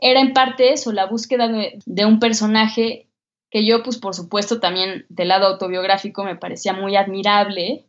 [0.00, 3.08] era en parte eso, la búsqueda de, un personaje
[3.50, 7.86] que yo, pues por supuesto, también del lado autobiográfico me parecía muy admirable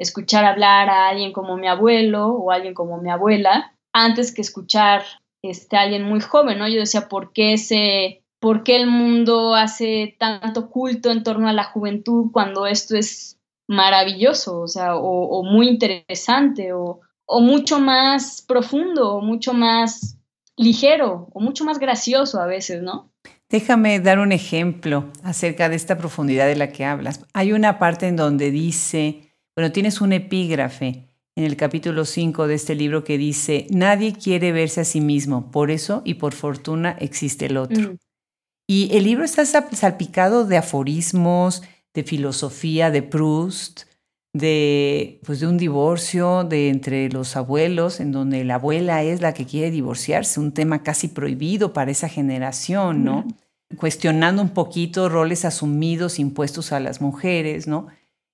[0.00, 5.04] escuchar hablar a alguien como mi abuelo o alguien como mi abuela, antes que escuchar
[5.40, 6.66] este, a alguien muy joven, ¿no?
[6.66, 11.54] Yo decía, ¿por qué ese por qué el mundo hace tanto culto en torno a
[11.54, 17.00] la juventud cuando esto es maravilloso, o sea, o, muy interesante, o,
[17.40, 20.18] mucho más profundo, o mucho más
[20.58, 23.10] ligero, o mucho más gracioso a veces, ¿no?
[23.48, 27.24] Déjame dar un ejemplo acerca de esta profundidad de la que hablas.
[27.32, 32.56] Hay una parte en donde dice, bueno, tienes un epígrafe en el capítulo 5 de
[32.56, 36.94] este libro que dice, nadie quiere verse a sí mismo, por eso y por fortuna
[37.00, 37.92] existe el otro.
[37.92, 38.03] Mm.
[38.66, 41.62] Y el libro está salpicado de aforismos,
[41.92, 43.82] de filosofía, de Proust,
[44.32, 49.32] de, pues de un divorcio de entre los abuelos, en donde la abuela es la
[49.32, 53.24] que quiere divorciarse, un tema casi prohibido para esa generación, ¿no?
[53.76, 57.86] Cuestionando un poquito roles asumidos, impuestos a las mujeres, ¿no?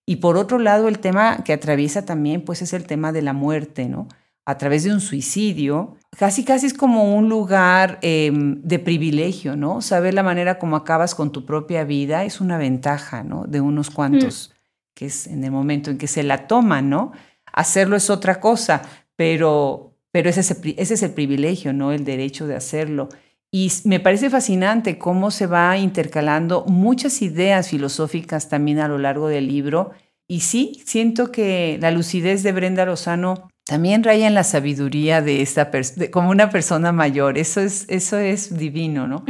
[0.06, 3.32] Y por otro lado, el tema que atraviesa también, pues es el tema de la
[3.32, 4.08] muerte, ¿no?
[4.50, 9.80] A través de un suicidio, casi casi es como un lugar em, de privilegio, ¿no?
[9.80, 13.44] Saber la manera como acabas con tu propia vida es una ventaja, ¿no?
[13.46, 14.52] De unos cuantos
[14.92, 17.12] que es en el momento en que se la toman, ¿no?
[17.52, 18.82] Hacerlo es otra cosa,
[19.14, 21.92] pero, pero ese, es el, ese es el privilegio, ¿no?
[21.92, 23.08] El derecho de hacerlo.
[23.52, 29.28] Y me parece fascinante cómo se va intercalando muchas ideas filosóficas también a lo largo
[29.28, 29.92] del libro.
[30.26, 35.42] Y sí, siento que la lucidez de Brenda Lozano también raya en la sabiduría de
[35.42, 37.38] esta persona, como una persona mayor.
[37.38, 39.24] Eso es, eso es divino, ¿no?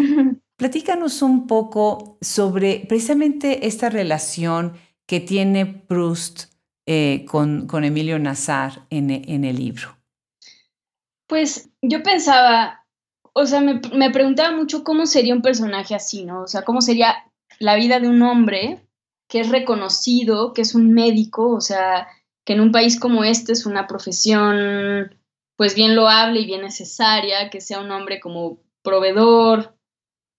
[0.56, 6.44] Platícanos un poco sobre precisamente esta relación que tiene Proust
[6.86, 9.98] eh, con, con, Emilio Nazar en, en, el libro?
[11.26, 12.86] Pues yo pensaba,
[13.34, 16.44] o sea, me, me, preguntaba mucho cómo sería un personaje así, ¿no?
[16.44, 17.14] O sea, cómo sería
[17.58, 18.80] la vida de un hombre
[19.28, 22.08] que es reconocido, que es un médico, o sea,
[22.50, 25.16] que en un país como este es una profesión
[25.54, 29.76] pues bien loable y bien necesaria, que sea un hombre como proveedor,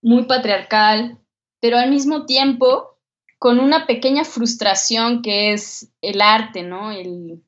[0.01, 1.19] muy patriarcal,
[1.61, 2.97] pero al mismo tiempo
[3.39, 6.91] con una pequeña frustración que es el arte, ¿no?
[6.91, 7.45] El,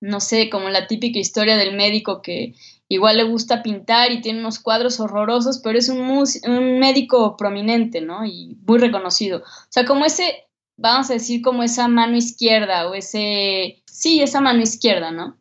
[0.00, 2.56] no sé, como la típica historia del médico que
[2.88, 8.00] igual le gusta pintar y tiene unos cuadros horrorosos, pero es un, un médico prominente,
[8.00, 8.26] ¿no?
[8.26, 9.38] Y muy reconocido.
[9.38, 10.43] O sea, como ese,
[10.76, 15.38] vamos a decir, como esa mano izquierda o ese, sí, esa mano izquierda, ¿no?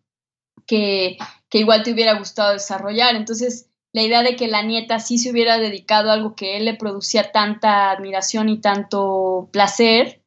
[0.65, 1.17] Que,
[1.49, 3.15] que igual te hubiera gustado desarrollar.
[3.15, 6.65] Entonces, la idea de que la nieta sí se hubiera dedicado a algo que él
[6.65, 10.23] le producía tanta admiración y tanto placer,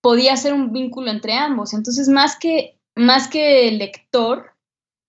[0.00, 1.72] podía ser un vínculo entre ambos.
[1.74, 4.52] Entonces, más que, más que lector,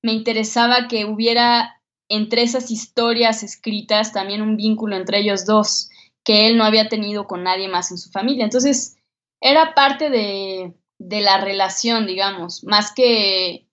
[0.04, 5.90] me interesaba que hubiera entre esas historias escritas también un vínculo entre ellos dos,
[6.24, 8.44] que él no había tenido con nadie más en su familia.
[8.44, 8.97] Entonces,
[9.42, 13.68] era parte de, de la relación, digamos, más que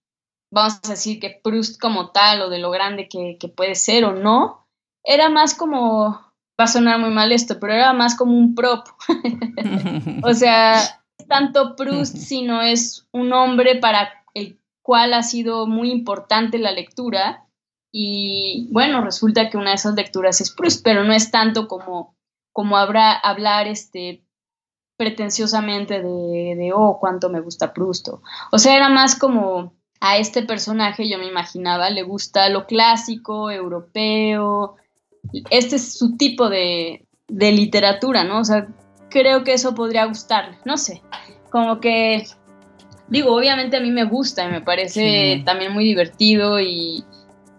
[0.55, 4.13] vamos a decir que Proust como tal o de lo grande que, puede ser o
[4.13, 4.67] no,
[5.03, 6.11] era más como,
[6.59, 8.87] va a sonar muy mal esto, pero era más como un prop.
[10.23, 10.81] o sea,
[11.29, 17.47] tanto Proust, sino es un hombre para el cual ha sido muy importante la lectura.
[17.93, 22.17] Y bueno, resulta que una de esas lecturas es Proust, pero no es tanto como,
[22.53, 24.24] como habrá, hablar este,
[24.97, 28.09] pretenciosamente de, de, oh, cuánto me gusta Proust.
[28.53, 33.51] O sea, era más como a este personaje, yo me imaginaba, le gusta lo clásico,
[33.51, 34.77] europeo.
[35.51, 38.41] Este es su tipo de, literatura, ¿no?
[38.41, 38.69] O sea,
[39.09, 41.03] creo que eso podría gustarle, no sé.
[41.51, 42.27] Como que,
[43.09, 47.03] digo, obviamente a mí me gusta y me parece también muy divertido y,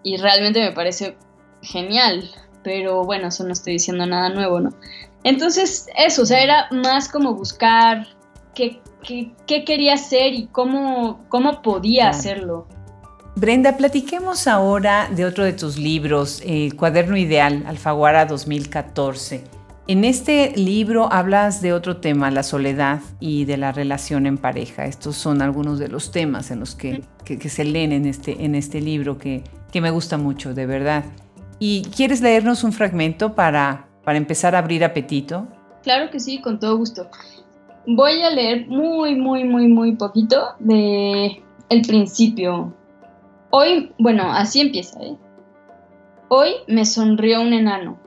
[0.03, 1.17] y realmente me parece
[1.63, 2.29] genial,
[2.63, 4.69] pero bueno, eso no estoy diciendo nada nuevo, ¿no?
[5.25, 8.05] Entonces, eso, o sea, era más como buscar
[8.53, 8.79] qué,
[9.47, 12.67] qué, quería hacer y cómo, cómo podía hacerlo.
[13.35, 19.43] Brenda, platiquemos ahora de otro de tus libros, El Cuaderno Ideal, Alfaguara 2014.
[19.87, 24.85] En este libro hablas de otro tema, la soledad y de la relación en pareja.
[24.85, 27.01] Estos son algunos de los temas en los que,
[27.49, 31.03] se leen en este, en este libro que, que, me gusta mucho, de verdad.
[31.57, 35.47] ¿Y quieres leernos un fragmento para, para empezar a abrir apetito?
[35.83, 37.09] Claro que sí, con todo gusto
[37.87, 42.73] voy a leer muy, muy, muy, muy poquito de el principio.
[43.51, 45.15] Hoy, bueno, así empieza, ¿eh?
[46.27, 47.99] Hoy me sonrió un enano.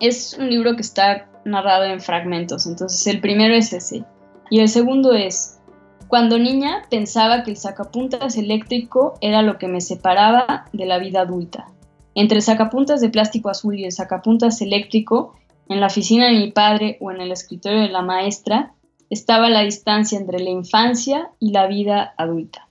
[0.00, 4.04] Es un libro que está narrado en fragmentos, entonces el primero es ese.
[4.50, 5.60] Y el segundo es,
[6.08, 11.20] cuando niña pensaba que el sacapuntas eléctrico era lo que me separaba de la vida
[11.22, 11.68] adulta.
[12.14, 15.34] Entre el sacapuntas de plástico azul y el sacapuntas eléctrico
[15.68, 18.74] en la oficina de mi padre o en el escritorio de la maestra
[19.10, 22.68] estaba la distancia entre la infancia y la vida adulta.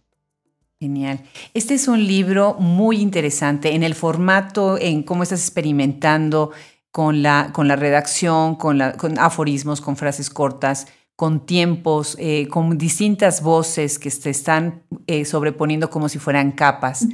[0.79, 1.19] Genial.
[1.53, 6.51] Este es un libro muy interesante en el formato, en cómo estás experimentando
[6.91, 12.47] con la, con la redacción, con, la, con aforismos, con frases cortas, con tiempos, eh,
[12.47, 17.05] con distintas voces que se están eh, sobreponiendo como si fueran capas.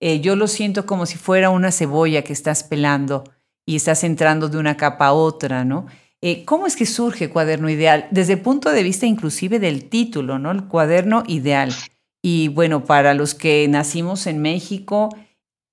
[0.00, 3.24] Eh, yo lo siento como si fuera una cebolla que estás pelando
[3.66, 5.86] y estás entrando de una capa a otra, ¿no?
[6.22, 8.08] Eh, ¿Cómo es que surge Cuaderno Ideal?
[8.10, 10.50] Desde el punto de vista inclusive del título, ¿no?
[10.50, 11.72] El Cuaderno Ideal.
[12.22, 15.08] Y bueno, para los que nacimos en México,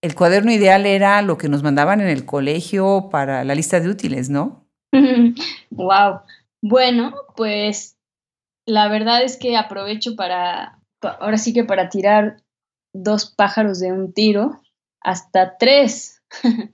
[0.02, 3.90] el cuaderno ideal era lo que nos mandaban en el colegio para la lista de
[3.90, 4.66] útiles, ¿no?
[5.72, 6.22] wow.
[6.62, 7.98] Bueno, pues
[8.66, 12.38] la verdad es que aprovecho para, ahora sí que para tirar
[12.94, 14.62] dos pájaros de un tiro,
[15.02, 16.22] hasta tres.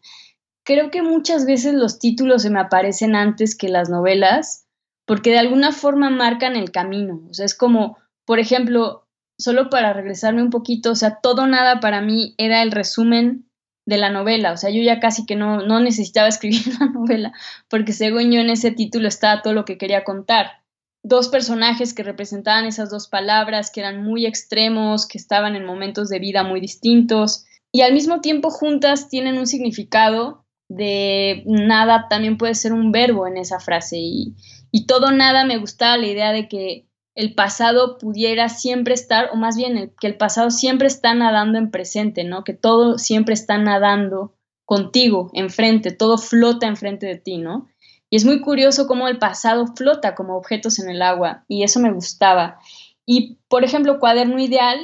[0.65, 4.65] Creo que muchas veces los títulos se me aparecen antes que las novelas,
[5.05, 7.21] porque de alguna forma marcan el camino.
[7.29, 9.05] O sea, es como, por ejemplo,
[9.37, 13.49] solo para regresarme un poquito, o sea, todo nada para mí era el resumen
[13.85, 17.33] de la novela, o sea, yo ya casi que no, no necesitaba escribir la novela,
[17.67, 20.62] porque según yo en ese título estaba todo lo que quería contar.
[21.03, 26.07] Dos personajes que representaban esas dos palabras, que eran muy extremos, que estaban en momentos
[26.09, 32.37] de vida muy distintos, y al mismo tiempo juntas tienen un significado de nada, también
[32.37, 34.35] puede ser un verbo en esa frase, y,
[34.71, 39.35] y todo nada me gustaba la idea de que el pasado pudiera siempre estar, o
[39.35, 42.43] más bien que el pasado siempre está nadando en presente, ¿no?
[42.43, 44.35] Que todo siempre está nadando
[44.65, 47.67] contigo, enfrente, todo flota enfrente de ti, ¿no?
[48.13, 51.79] Y es muy curioso cómo el pasado flota como objetos en el agua, y eso
[51.79, 52.59] me gustaba.
[53.07, 54.77] Y, por ejemplo, Cuaderno Ideal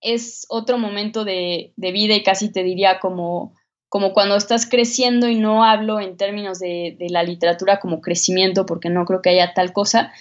[0.00, 3.56] es otro momento de, vida y casi te diría como,
[3.88, 8.64] como cuando estás creciendo y no hablo en términos de, de la literatura como crecimiento,
[8.64, 10.12] porque no creo que haya tal cosa,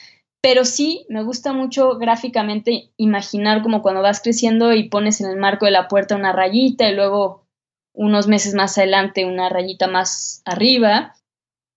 [0.42, 5.38] pero sí me gusta mucho gráficamente imaginar como cuando vas creciendo y pones en el
[5.38, 7.46] marco de la puerta una rayita y luego
[7.94, 11.14] unos meses más adelante una rayita más arriba.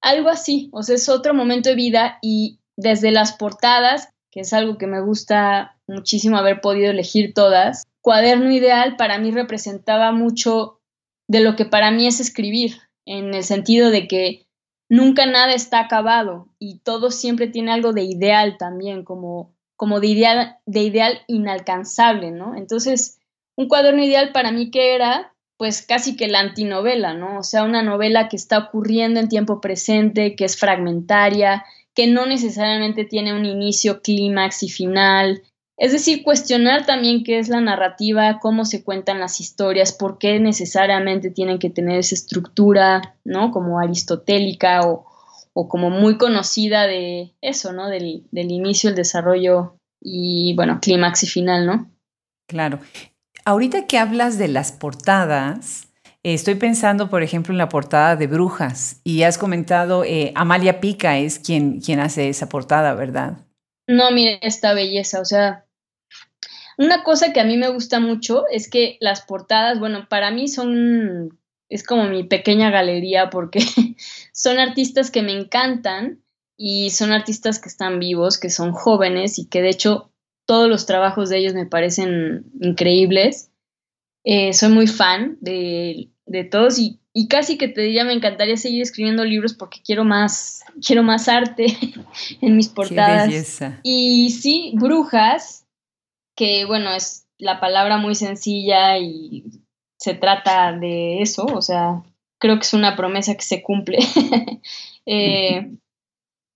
[0.03, 4.53] Algo así, o sea, es otro momento de vida y desde las portadas, que es
[4.53, 10.81] algo que me gusta muchísimo haber podido elegir todas, cuaderno ideal para mí representaba mucho
[11.29, 14.47] de lo que para mí es escribir, en el sentido de que
[14.89, 20.09] nunca nada está acabado y todo siempre tiene algo de ideal también, como, como de,
[20.09, 22.55] ideal, de ideal inalcanzable, ¿no?
[22.57, 23.19] Entonces,
[23.57, 27.39] un cuaderno ideal para mí que era, pues casi que la antinovela, ¿no?
[27.39, 32.27] O sea, una novela que está ocurriendo en tiempo presente, que es fragmentaria, que no
[32.27, 35.43] necesariamente tiene un inicio, clímax y final,
[35.83, 40.39] es decir, cuestionar también qué es la narrativa, cómo se cuentan las historias, por qué
[40.39, 43.51] necesariamente tienen que tener esa estructura, ¿no?
[43.51, 45.07] Como aristotélica o,
[45.69, 47.89] como muy conocida de eso, ¿no?
[47.89, 51.91] Del, inicio, el desarrollo y, bueno, clímax y final, ¿no?
[52.47, 52.79] Claro.
[53.45, 55.89] Ahorita que hablas de las portadas,
[56.23, 61.19] estoy pensando, por ejemplo, en la portada de Brujas y has comentado, eh, Amalia Pica
[61.19, 63.39] es quien, quien hace esa portada, ¿verdad?
[63.89, 65.67] No, mire esta belleza, o sea,
[66.79, 70.47] una cosa que a mí me gusta mucho es que las portadas, bueno, para mí
[70.47, 71.39] son,
[71.69, 73.61] es como mi pequeña galería porque
[74.33, 76.23] son artistas que me encantan
[76.57, 80.12] y son artistas que están vivos, que son jóvenes y que de hecho
[80.47, 83.51] todos los trabajos de ellos me parecen increíbles.
[84.25, 86.11] Eh, soy muy fan de,
[86.51, 90.63] todos y, y, casi que te diría me encantaría seguir escribiendo libros porque quiero más,
[90.85, 91.67] quiero más arte
[92.41, 93.61] en mis portadas.
[93.83, 95.63] Y sí, Brujas
[96.35, 99.45] que bueno, es la palabra muy sencilla y
[99.99, 102.03] se trata de eso, o sea,
[102.39, 103.99] creo que es una promesa que se cumple.
[105.05, 105.69] Eh,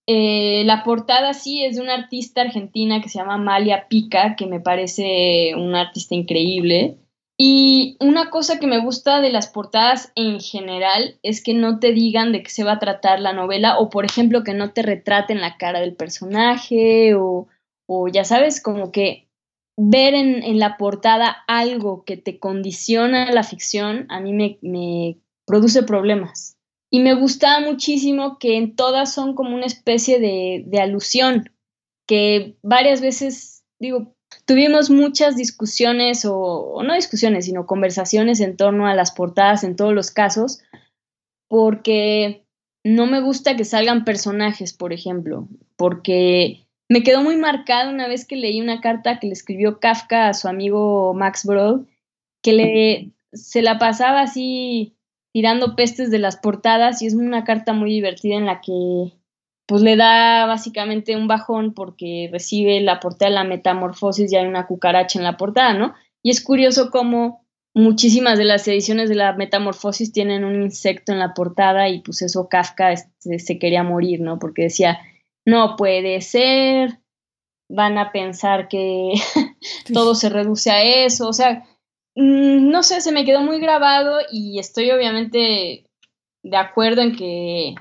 [0.07, 4.47] eh, la portada sí es de una artista argentina que se llama Malia Pica, que
[4.47, 6.99] me parece una artista increíble.
[7.39, 11.93] Y una cosa que me gusta de las portadas en general es que no te
[11.93, 14.83] digan de qué se va a tratar la novela o, por ejemplo, que no te
[14.83, 17.49] retraten la cara del personaje o,
[17.87, 19.27] o ya sabes, como que
[19.77, 26.56] ver en, la portada algo que te condiciona la ficción, a mí me, produce problemas.
[26.91, 31.51] Y me gusta muchísimo que en todas son como una especie de, alusión,
[32.07, 34.15] que varias veces, digo,
[34.45, 39.75] tuvimos muchas discusiones, o, o, no discusiones, sino conversaciones en torno a las portadas en
[39.75, 40.61] todos los casos,
[41.49, 42.47] porque
[42.85, 48.27] no me gusta que salgan personajes, por ejemplo, porque me quedó muy marcado una vez
[48.27, 51.87] que leí una carta que le escribió Kafka a su amigo Max Brod,
[52.43, 54.96] que le, se la pasaba así
[55.37, 59.13] tirando pestes de las portadas y es una carta muy divertida en la que
[59.67, 64.47] pues le da básicamente un bajón porque recibe la portada de la metamorfosis y hay
[64.47, 65.93] una cucaracha en la portada, ¿no?
[66.23, 71.19] Y es curioso cómo muchísimas de las ediciones de la metamorfosis tienen un insecto en
[71.19, 74.39] la portada y pues eso Kafka este, se quería morir, ¿no?
[74.39, 75.01] Porque decía,
[75.45, 77.01] no puede ser,
[77.69, 79.13] van a pensar que
[79.93, 81.67] todo se reduce a eso, o sea,
[82.17, 85.85] no sé, se me quedó muy grabado y estoy obviamente
[86.43, 87.75] de acuerdo en que,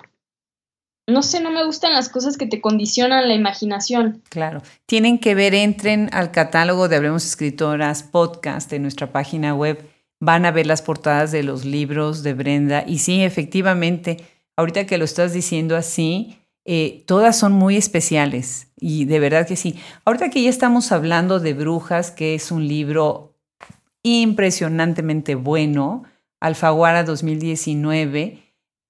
[1.07, 4.21] no sé, no me gustan las cosas que te condicionan la imaginación.
[4.29, 9.89] Claro, tienen que ver, entren al catálogo de Hablemos Escritoras podcast en nuestra página web,
[10.19, 14.25] van a ver las portadas de los libros de Brenda y sí, efectivamente,
[14.57, 19.55] ahorita que lo estás diciendo así, eh, todas son muy especiales y de verdad que
[19.55, 19.79] sí.
[20.03, 23.34] Ahorita que ya estamos hablando de Brujas, que es un libro
[24.05, 26.03] impresionantemente bueno,
[26.39, 28.37] Alfaguara 2019,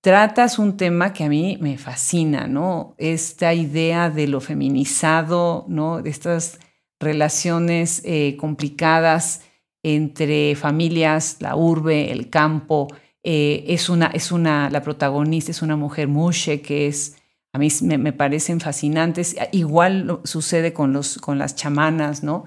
[0.01, 2.95] tratas un tema que a mí me fascina, ¿no?
[2.97, 6.01] Esta idea de lo feminizado, ¿no?
[6.01, 6.59] De estas
[6.99, 9.41] relaciones eh, complicadas
[9.83, 12.87] entre familias, la urbe, el campo.
[13.23, 17.15] Eh, es una, es una, la protagonista es una mujer mushe que es
[17.53, 19.37] a mí me, parecen fascinantes.
[19.53, 22.43] Igual sucede con, los, con las chamanas, ¿no?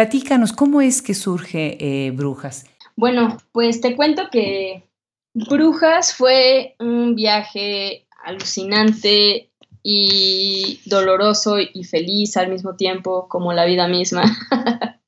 [0.00, 2.64] Platícanos, ¿cómo es que surge eh, Brujas?
[2.96, 4.88] Bueno, pues te cuento que
[5.34, 9.50] Brujas fue un viaje alucinante
[9.82, 14.22] y doloroso y feliz al mismo tiempo, como la vida misma.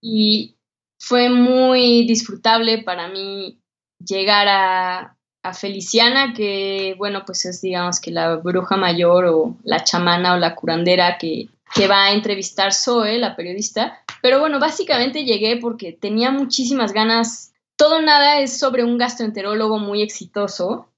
[0.00, 0.54] y
[1.00, 3.58] fue muy disfrutable para mí
[3.98, 9.82] llegar a, a Feliciana, que bueno, pues es digamos que la bruja mayor o la
[9.82, 14.03] chamana o la curandera que, que va a entrevistar Zoe, la periodista.
[14.24, 17.52] Pero bueno, básicamente llegué porque tenía muchísimas ganas.
[17.76, 20.88] Todo nada es sobre un gastroenterólogo muy exitoso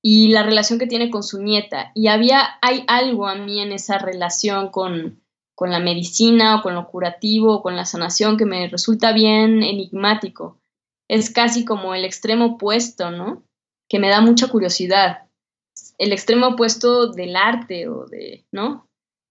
[0.00, 1.90] y la relación que tiene con su nieta.
[1.96, 5.20] Y había, hay algo a mí en esa relación con,
[5.56, 9.64] con la medicina o con lo curativo o con la sanación que me resulta bien
[9.64, 10.60] enigmático.
[11.08, 13.42] Es casi como el extremo opuesto, ¿no?
[13.88, 15.26] que me da mucha curiosidad.
[15.98, 18.87] El extremo opuesto del arte o de, ¿no?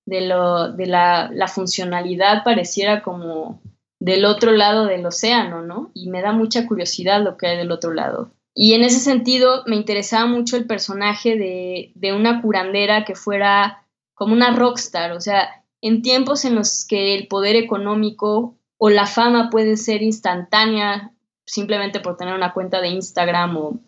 [0.08, 3.62] De, lo, de la, la funcionalidad pareciera como
[4.00, 5.92] del otro lado del océano, ¿no?
[5.94, 8.32] Y me da mucha curiosidad lo que hay del otro lado.
[8.56, 13.86] Y en ese sentido me interesaba mucho el personaje de, de, una curandera que fuera
[14.16, 19.06] como una rockstar, o sea, en tiempos en los que el poder económico o la
[19.06, 21.12] fama puede ser instantánea
[21.46, 23.80] simplemente por tener una cuenta de Instagram o,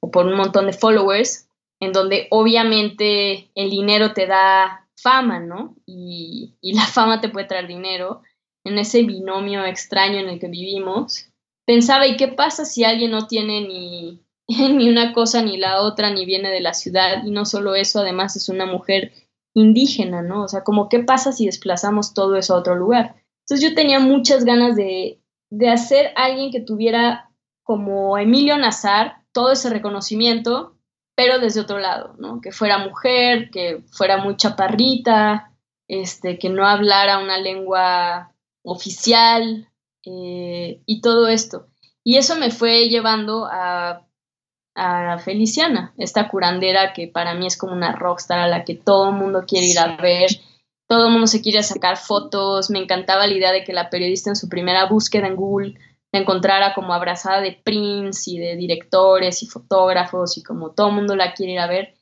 [0.00, 1.48] o por un montón de followers,
[1.80, 5.76] en donde obviamente el dinero te da fama, ¿no?
[5.86, 8.22] Y, la fama te puede traer dinero,
[8.64, 11.30] en ese binomio extraño en el que vivimos.
[11.66, 16.10] Pensaba, ¿y qué pasa si alguien no tiene ni, ni una cosa ni la otra,
[16.10, 17.24] ni viene de la ciudad?
[17.24, 19.12] Y no solo eso, además es una mujer
[19.54, 20.44] indígena, ¿no?
[20.44, 23.16] O sea, como, ¿qué pasa si desplazamos todo eso a otro lugar?
[23.44, 27.30] Entonces yo tenía muchas ganas de, de hacer alguien que tuviera
[27.62, 30.77] como Emilio Nazar, todo ese reconocimiento,
[31.18, 32.40] pero desde otro lado, ¿no?
[32.40, 35.50] Que fuera mujer, que fuera muy chaparrita,
[35.88, 39.68] este, que no hablara una lengua oficial
[40.04, 41.66] eh, y todo esto.
[42.04, 44.06] Y eso me fue llevando a,
[44.76, 49.08] a Feliciana, esta curandera que para mí es como una rockstar a la que todo
[49.08, 50.30] el mundo quiere ir a ver,
[50.86, 54.30] todo el mundo se quiere sacar fotos, me encantaba la idea de que la periodista
[54.30, 55.74] en su primera búsqueda en Google
[56.12, 60.94] la encontrara como abrazada de prints y de directores y fotógrafos y como todo el
[60.94, 61.94] mundo la quiere ir a ver.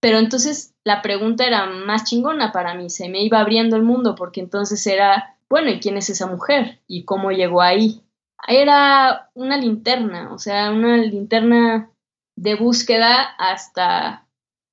[0.00, 4.14] Pero entonces la pregunta era más chingona para mí, se me iba abriendo el mundo
[4.14, 6.80] porque entonces era, bueno, ¿y quién es esa mujer?
[6.86, 8.02] ¿Y cómo llegó ahí?
[8.46, 11.90] Era una linterna, o sea, una linterna
[12.36, 14.28] de búsqueda hasta,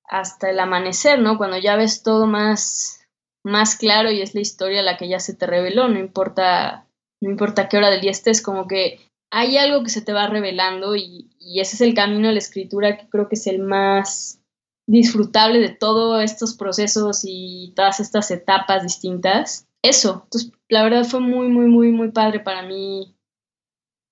[0.07, 1.39] hasta el amanecer, ¿no?
[1.39, 3.03] Cuando ya ves todo más,
[3.43, 6.84] más claro y es la historia la que ya se te reveló, no importa
[7.25, 8.99] no importa qué hora del día estés, como que
[9.31, 12.97] hay algo que se te va revelando y, ese es el camino de la escritura
[12.97, 14.41] que creo que es el más
[14.87, 19.67] disfrutable de todos estos procesos y todas estas etapas distintas.
[19.83, 23.15] Eso, entonces la verdad fue muy, muy, muy, muy padre para mí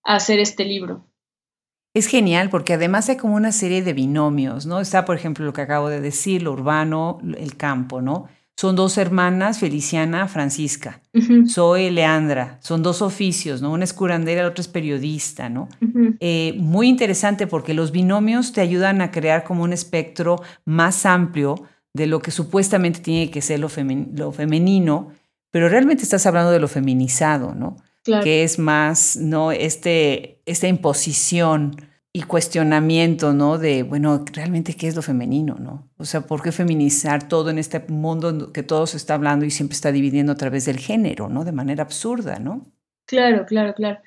[0.03, 1.05] hacer este libro.
[1.95, 4.79] Es genial porque además hay como una serie de binomios, ¿no?
[4.79, 8.27] Está, por ejemplo, lo que acabo de decir, lo urbano, el campo, ¿no?
[8.55, 11.01] Son dos hermanas, Feliciana, Francisca.
[11.47, 12.59] Soy Leandra.
[12.61, 13.71] Son dos oficios, ¿no?
[13.71, 15.69] Una es curandera, la otra es periodista, ¿no?
[16.19, 21.63] Eh, muy interesante porque los binomios te ayudan a crear como un espectro más amplio
[21.93, 25.11] de lo que supuestamente tiene que ser lo, femenino,
[25.51, 27.77] pero realmente estás hablando de lo feminizado, ¿no?
[28.03, 29.51] Que es más, ¿no?
[29.51, 31.75] Este, esta imposición
[32.15, 33.57] y cuestionamiento, ¿no?
[33.57, 35.89] De, bueno, realmente qué es lo femenino, ¿no?
[35.97, 39.51] O sea, ¿por qué feminizar todo en este mundo que todo se está hablando y
[39.51, 41.43] siempre está dividiendo a través del género, ¿no?
[41.43, 42.71] De manera absurda, ¿no?
[43.07, 43.99] Claro, claro, claro.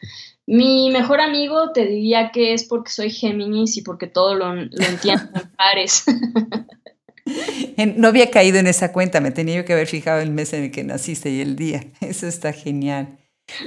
[0.46, 4.86] Mi mejor amigo te diría que es porque soy Géminis y porque todo lo, lo
[4.88, 6.04] entiendo en pares.
[7.96, 10.70] no había caído en esa cuenta, me tenía que haber fijado el mes en el
[10.70, 11.84] que naciste y el día.
[12.00, 13.18] Eso está genial.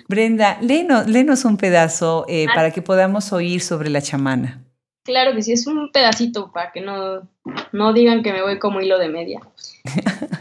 [0.07, 2.53] Brenda, léenos, un pedazo eh, ah.
[2.55, 4.63] para que podamos oír sobre la chamana.
[5.03, 7.27] Claro que sí, es un pedacito para que no,
[7.71, 9.39] no digan que me voy como hilo de media.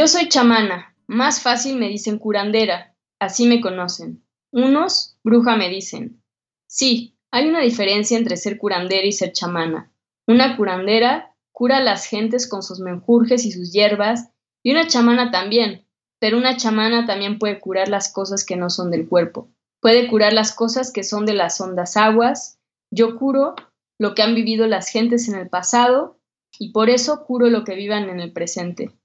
[0.00, 4.24] Yo soy chamana, más fácil me dicen curandera, así me conocen.
[4.50, 6.22] Unos, bruja me dicen.
[6.66, 9.92] Sí, hay una diferencia entre ser curandera y ser chamana.
[10.26, 14.30] Una curandera cura a las gentes con sus menjurjes y sus hierbas,
[14.62, 15.86] y una chamana también,
[16.18, 19.50] pero una chamana también puede curar las cosas que no son del cuerpo.
[19.82, 22.58] Puede curar las cosas que son de las hondas aguas.
[22.90, 23.54] Yo curo
[23.98, 26.18] lo que han vivido las gentes en el pasado
[26.58, 28.98] y por eso curo lo que vivan en el presente.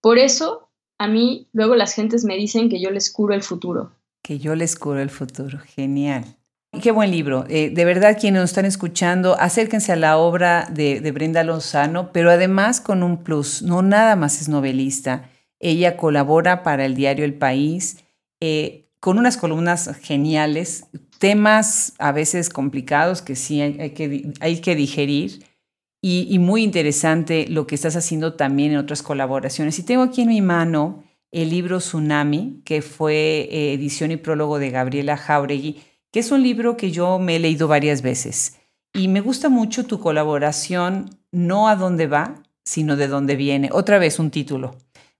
[0.00, 3.92] Por eso, a mí luego las gentes me dicen que yo les curo el futuro.
[4.22, 5.58] Que yo les curo el futuro.
[5.58, 6.24] Genial.
[6.82, 7.44] Qué buen libro.
[7.48, 12.30] Eh, de verdad, quienes nos están escuchando, acérquense a la obra de, Brenda Lozano, pero
[12.30, 13.62] además con un plus.
[13.62, 15.28] No nada más es novelista.
[15.58, 17.98] Ella colabora para el diario El País
[18.40, 20.86] eh, con unas columnas geniales,
[21.18, 23.58] temas a veces complicados que sí
[23.94, 25.44] que, hay que digerir
[26.02, 29.78] y, muy interesante lo que estás haciendo también en otras colaboraciones.
[29.78, 34.58] Y tengo aquí en mi mano el libro Tsunami, que fue eh, edición y prólogo
[34.58, 35.80] de Gabriela Jauregui,
[36.10, 38.56] que es un libro que yo me he leído varias veces.
[38.94, 43.68] Y me gusta mucho tu colaboración, no a dónde va, sino de dónde viene.
[43.72, 44.76] Otra vez un título,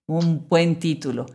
[0.07, 1.27] un buen título.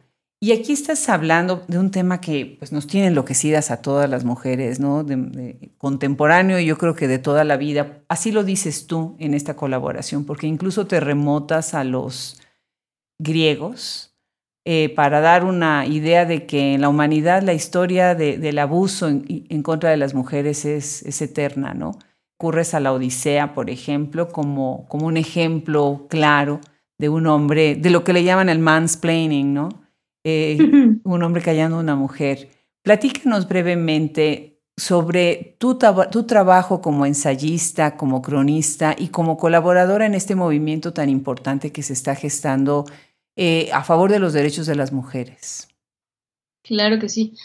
[0.42, 4.26] Y aquí estás hablando de un tema que pues, nos tiene enloquecidas a todas las
[4.26, 5.04] mujeres, ¿no?
[5.04, 8.04] De, contemporáneo y yo creo que de toda la vida.
[8.10, 12.42] Así lo dices tú en esta colaboración, porque incluso te remotas a los
[13.18, 14.14] griegos
[14.66, 19.64] eh, para dar una idea de que en la humanidad la historia del abuso en,
[19.64, 21.98] contra de las mujeres es, eterna, ¿no?
[22.38, 26.60] Curres a la Odisea, por ejemplo, como, como un ejemplo claro
[26.98, 29.85] de un hombre, de lo que le llaman el mansplaining, ¿no?
[30.28, 30.58] Eh,
[31.04, 32.50] un hombre callando a una mujer.
[32.82, 35.78] Platícanos brevemente sobre tu,
[36.12, 41.84] tu, trabajo como ensayista, como cronista y como colaboradora en este movimiento tan importante que
[41.84, 42.86] se está gestando
[43.38, 45.70] eh, a favor de los derechos de las mujeres.
[46.64, 47.38] Claro que sí.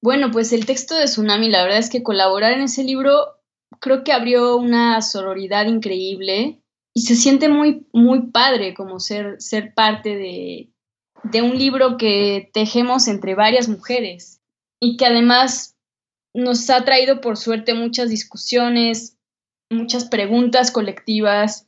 [0.00, 3.36] Bueno, pues el texto de Tsunami, la verdad es que colaborar en ese libro
[3.80, 6.62] creo que abrió una sororidad increíble
[6.94, 10.72] y se siente muy, muy padre como ser, ser parte de,
[11.24, 14.40] de un libro que tejemos entre varias mujeres
[14.80, 15.76] y que además
[16.34, 19.16] nos ha traído por suerte muchas discusiones,
[19.70, 21.66] muchas preguntas colectivas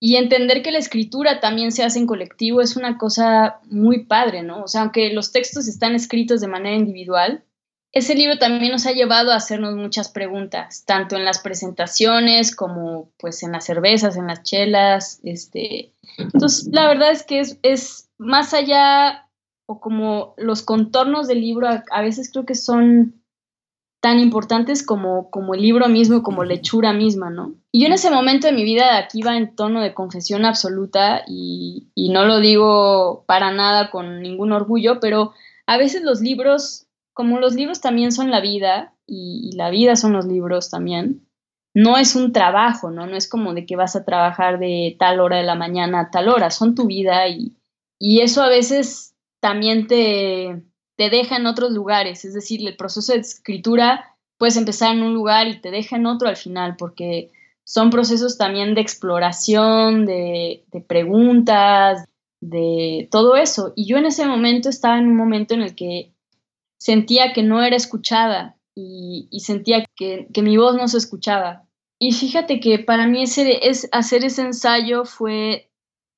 [0.00, 4.42] y entender que la escritura también se hace en colectivo es una cosa muy padre,
[4.42, 4.62] ¿no?
[4.62, 7.44] O sea, aunque los textos están escritos de manera individual,
[7.92, 13.10] ese libro también nos ha llevado a hacernos muchas preguntas, tanto en las presentaciones como
[13.18, 15.92] pues en las cervezas, en las chelas, este.
[16.18, 19.28] Entonces, la verdad es que es, es más allá
[19.66, 23.22] o como los contornos del libro a, veces creo que son
[24.00, 27.54] tan importantes como, como el libro mismo, como la hechura misma, ¿no?
[27.72, 31.22] Y yo en ese momento de mi vida aquí iba en tono de confesión absoluta
[31.26, 35.32] y, no lo digo para nada con ningún orgullo, pero
[35.66, 39.96] a veces los libros, como los libros también son la vida y, y la vida
[39.96, 41.28] son los libros también,
[41.74, 43.06] no es un trabajo, ¿no?
[43.06, 46.10] No es como de que vas a trabajar de tal hora de la mañana a
[46.10, 47.57] tal hora, son tu vida y,
[47.98, 50.62] y eso a veces también te,
[50.96, 55.12] te deja en otros lugares, es decir, el proceso de escritura puedes empezar en un
[55.12, 57.30] lugar y te deja en otro al final, porque
[57.64, 62.04] son procesos también de exploración, de, preguntas,
[62.40, 63.72] de todo eso.
[63.76, 66.14] Y yo en ese momento estaba en un momento en el que
[66.78, 71.64] sentía que no era escuchada y, sentía que, que, mi voz no se escuchaba.
[71.98, 75.67] Y fíjate que para mí ese, es, hacer ese ensayo fue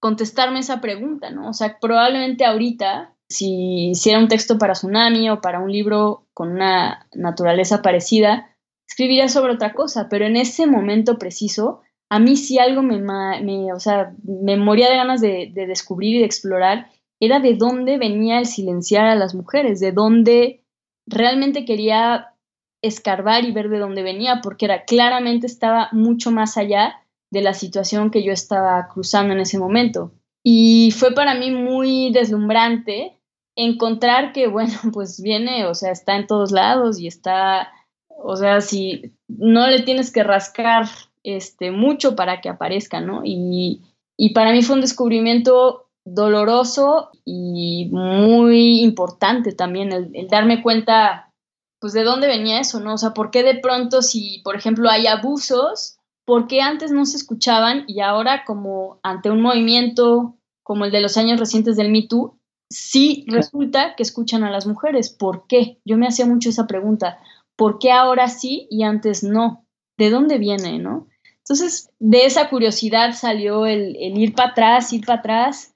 [0.01, 1.49] contestarme esa pregunta, ¿no?
[1.49, 6.51] O sea, probablemente ahorita, si hiciera un texto para Tsunami o para un libro con
[6.51, 8.57] una naturaleza parecida,
[8.89, 13.79] escribiría sobre otra cosa, pero en ese momento preciso, a mí sí algo me, o
[13.79, 16.91] sea, me moría de ganas de, de descubrir y de explorar,
[17.21, 20.65] era de dónde venía el silenciar a las mujeres, de dónde
[21.07, 22.35] realmente quería
[22.83, 26.97] escarbar y ver de dónde venía, porque era claramente estaba mucho más allá
[27.31, 30.13] de la situación que yo estaba cruzando en ese momento.
[30.43, 33.21] Y fue para mí muy deslumbrante
[33.57, 37.71] encontrar que, bueno, pues viene, o sea, está en todos lados y está,
[38.09, 40.87] o sea, si no le tienes que rascar
[41.23, 43.23] este, mucho para que aparezca, ¿no?
[43.25, 43.83] Y,
[44.17, 51.33] y para mí fue un descubrimiento doloroso y muy importante también el, darme cuenta,
[51.79, 52.95] pues, de dónde venía eso, ¿no?
[52.95, 57.05] O sea, ¿por qué de pronto si, por ejemplo, hay abusos, por qué antes no
[57.07, 61.91] se escuchaban y ahora como ante un movimiento como el de los años recientes del
[61.91, 62.39] Me Too,
[62.71, 65.11] sí resulta que escuchan a las mujeres?
[65.11, 65.81] ¿Por qué?
[65.85, 67.19] Yo me hacía mucho esa pregunta.
[67.57, 69.67] ¿Por qué ahora sí y antes no?
[69.99, 71.09] ¿De dónde viene, no?
[71.39, 75.75] Entonces, de esa curiosidad salió el, el ir para atrás, ir para atrás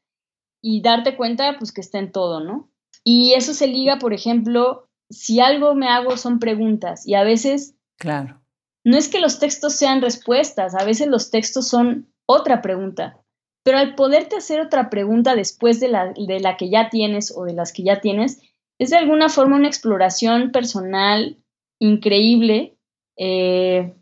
[0.63, 2.71] y darte cuenta, pues, que está en todo, ¿no?
[3.03, 7.75] Y eso se liga, por ejemplo, si algo me hago son preguntas y a veces...
[7.99, 8.44] Claro.
[8.85, 13.19] No es que los textos sean respuestas, a veces los textos son otra pregunta,
[13.65, 17.45] pero al poderte hacer otra pregunta después de la, de la que ya tienes o
[17.45, 18.43] de las que ya tienes,
[18.79, 21.39] es de alguna forma una exploración personal
[21.81, 22.77] increíble
[23.17, 23.95] eh,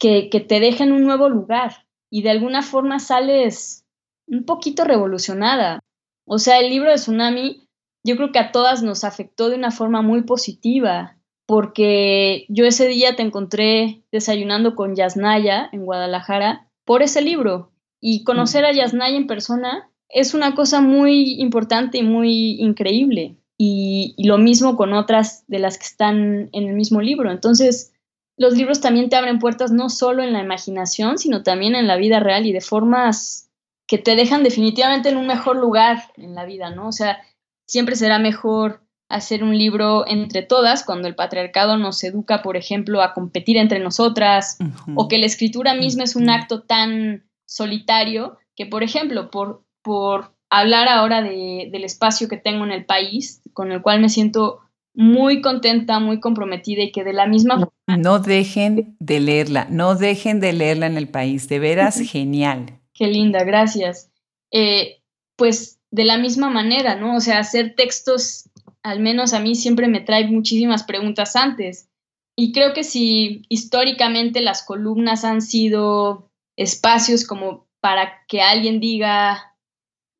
[0.00, 3.84] que, que te deja en un nuevo lugar y de alguna forma sales
[4.26, 5.80] un poquito revolucionada.
[6.26, 7.68] O sea, el libro de Tsunami
[8.04, 11.18] yo creo que a todas nos afectó de una forma muy positiva,
[11.52, 17.72] porque yo ese día te encontré desayunando con Yasnaya en Guadalajara por ese libro.
[18.00, 23.36] Y conocer a Yasnaya en persona es una cosa muy importante y muy increíble.
[23.58, 27.30] Y, y, lo mismo con otras de las que están en el mismo libro.
[27.30, 27.92] Entonces,
[28.38, 31.98] los libros también te abren puertas no solo en la imaginación, sino también en la
[31.98, 33.50] vida real y de formas
[33.86, 36.88] que te dejan definitivamente en un mejor lugar en la vida, ¿no?
[36.88, 37.18] O sea,
[37.66, 38.80] siempre será mejor
[39.12, 43.78] hacer un libro entre todas cuando el patriarcado nos educa, por ejemplo, a competir entre
[43.78, 44.58] nosotras,
[44.94, 50.34] o que la escritura misma es un acto tan solitario que, por ejemplo, por, por
[50.48, 54.60] hablar ahora de, del espacio que tengo en el país, con el cual me siento
[54.94, 57.96] muy contenta, muy comprometida y que de la misma forma...
[57.98, 62.80] No dejen de leerla, no dejen de leerla en el país, de veras genial.
[62.94, 64.10] Qué linda, gracias.
[64.50, 65.02] Eh,
[65.36, 67.16] pues de la misma manera, ¿no?
[67.16, 68.48] O sea, hacer textos,
[68.82, 71.88] al menos a mí siempre me trae muchísimas preguntas antes.
[72.36, 79.56] Y creo que si históricamente las columnas han sido espacios como para que alguien diga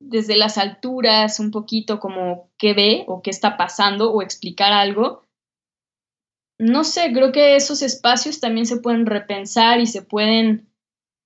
[0.00, 5.26] desde las alturas un poquito como qué ve o qué está pasando o explicar algo,
[6.58, 10.68] no sé, creo que esos espacios también se pueden repensar y se pueden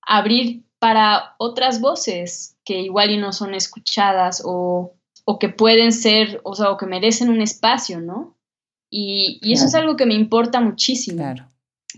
[0.01, 4.96] abrir para otras voces que igual y no son escuchadas o,
[5.39, 8.37] que pueden ser, o sea, o que merecen un espacio, ¿no?
[8.89, 11.23] Y, eso es algo que me importa muchísimo.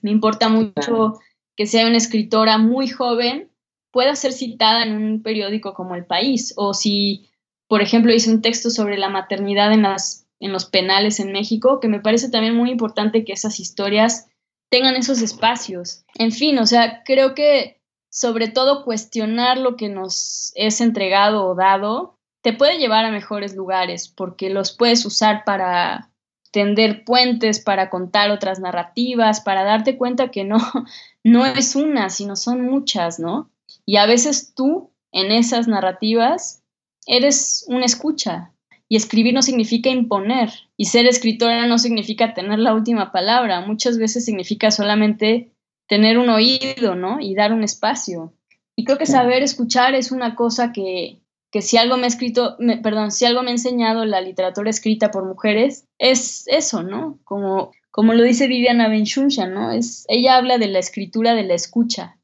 [0.01, 1.19] Me importa mucho
[1.55, 3.51] que sea una escritora muy joven,
[3.91, 7.30] pueda ser citada en un periódico como El País, o si,
[7.67, 11.80] por ejemplo, hice un texto sobre la maternidad en, las, en los penales en México,
[11.80, 14.27] que me parece también muy importante que esas historias
[14.69, 16.03] tengan esos espacios.
[16.15, 21.55] En fin, o sea, creo que sobre todo cuestionar lo que nos es entregado o
[21.55, 26.09] dado, te puede llevar a mejores lugares porque los puedes usar para
[26.51, 30.57] tender puentes, para contar otras narrativas, para darte cuenta que no,
[31.23, 33.49] no es una, sino son muchas, ¿no?
[33.85, 36.63] Y a veces tú, en esas narrativas,
[37.05, 38.51] eres una escucha.
[38.91, 40.49] Y escribir no significa imponer.
[40.75, 43.61] Y ser escritora no significa tener la última palabra.
[43.61, 45.51] Muchas veces significa solamente
[45.87, 47.19] tener un oído, ¿no?
[47.19, 48.33] Y dar un espacio.
[48.75, 51.21] Y creo que saber escuchar es una cosa que,
[51.52, 55.12] que si algo me ha escrito, perdón, si algo me ha enseñado la literatura escrita
[55.12, 57.20] por mujeres, es eso, ¿no?
[57.24, 59.72] Como, como lo dice Viviana Benchunsha, ¿no?
[59.72, 62.20] Es, ella habla de la escritura de la escucha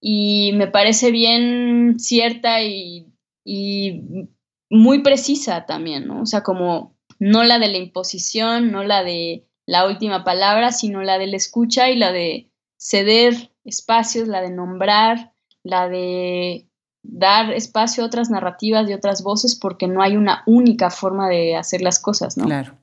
[0.00, 3.06] y me parece bien cierta y,
[3.44, 4.28] y
[4.68, 6.22] muy precisa también, ¿no?
[6.22, 11.02] O sea, como no la de la imposición, no la de la última palabra, sino
[11.02, 16.68] la de la escucha y la de ceder espacios, la de nombrar, la de
[17.08, 21.56] dar espacio a otras narrativas y otras voces porque no hay una única forma de
[21.56, 22.44] hacer las cosas, ¿no?
[22.44, 22.74] Claro.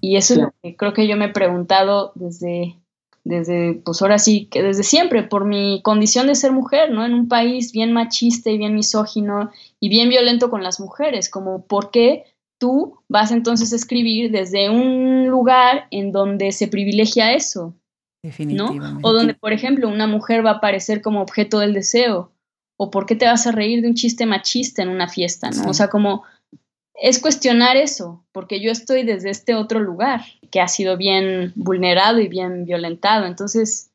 [0.00, 2.76] Y eso es lo que creo que yo me he preguntado desde,
[3.24, 7.04] desde, pues ahora sí, que desde siempre, por mi condición de ser mujer, ¿no?
[7.04, 11.66] En un país bien machista y bien misógino y bien violento con las mujeres, como
[11.66, 12.24] por qué
[12.58, 17.74] tú vas entonces a escribir desde un lugar en donde se privilegia eso,
[18.22, 19.00] Definitivamente.
[19.02, 22.32] O donde, por ejemplo, una mujer va a aparecer como objeto del deseo.
[22.82, 25.68] O por qué te vas a reír de un chiste machista en una fiesta, ¿no?
[25.68, 26.24] O sea, como
[26.94, 32.20] es cuestionar eso, porque yo estoy desde este otro lugar que ha sido bien vulnerado
[32.20, 33.26] y bien violentado.
[33.26, 33.90] Entonces,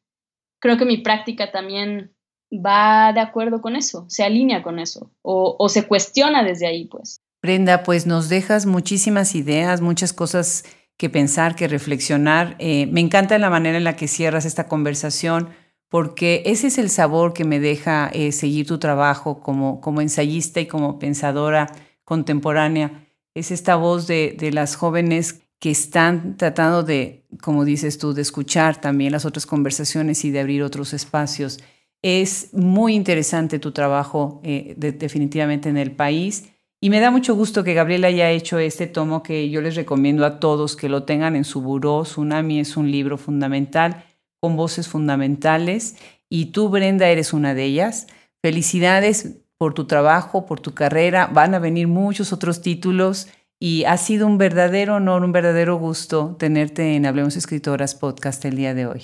[0.60, 2.14] creo que mi práctica también
[2.54, 6.86] va de acuerdo con eso, se alinea con eso, o, o se cuestiona desde ahí,
[6.86, 7.18] pues.
[7.42, 10.64] Brenda, pues nos dejas muchísimas ideas, muchas cosas
[10.96, 12.56] que pensar, que reflexionar.
[12.60, 15.50] Eh, me encanta la manera en la que cierras esta conversación
[15.96, 20.60] porque ese es el sabor que me deja eh, seguir tu trabajo como, como ensayista
[20.60, 21.72] y como pensadora
[22.04, 23.08] contemporánea.
[23.34, 28.24] Es esta voz de, de las jóvenes que están tratando de, como dices tú, de
[28.24, 31.62] escuchar también las otras conversaciones y de abrir otros espacios.
[32.02, 36.50] Es muy interesante tu trabajo eh, definitivamente en el país
[36.82, 40.26] y me da mucho gusto que Gabriela haya hecho este tomo que yo les recomiendo
[40.26, 42.04] a todos que lo tengan en su buró.
[42.04, 44.04] Tsunami es un libro fundamental
[44.40, 45.96] con voces fundamentales
[46.30, 48.08] y tú, Brenda, eres una de ellas.
[48.42, 51.28] Felicidades por tu trabajo, por tu carrera.
[51.28, 53.28] Van a venir muchos otros títulos
[53.60, 58.58] y ha sido un verdadero honor, un verdadero gusto tenerte en Hablemos Escritoras Podcast el
[58.58, 59.04] día de hoy.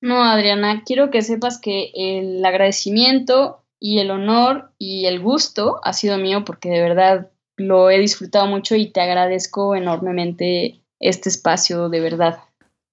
[0.00, 5.92] No, Adriana, quiero que sepas que el agradecimiento y el honor y el gusto ha
[5.92, 11.88] sido mío porque de verdad lo he disfrutado mucho y te agradezco enormemente este espacio,
[11.88, 12.38] de verdad.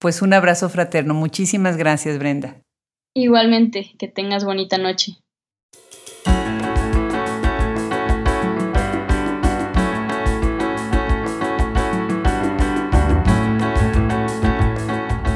[0.06, 1.16] Pues un abrazo fraterno.
[1.16, 2.62] Muchísimas gracias, Brenda.
[3.16, 5.14] Igualmente, que tengas bonita noche.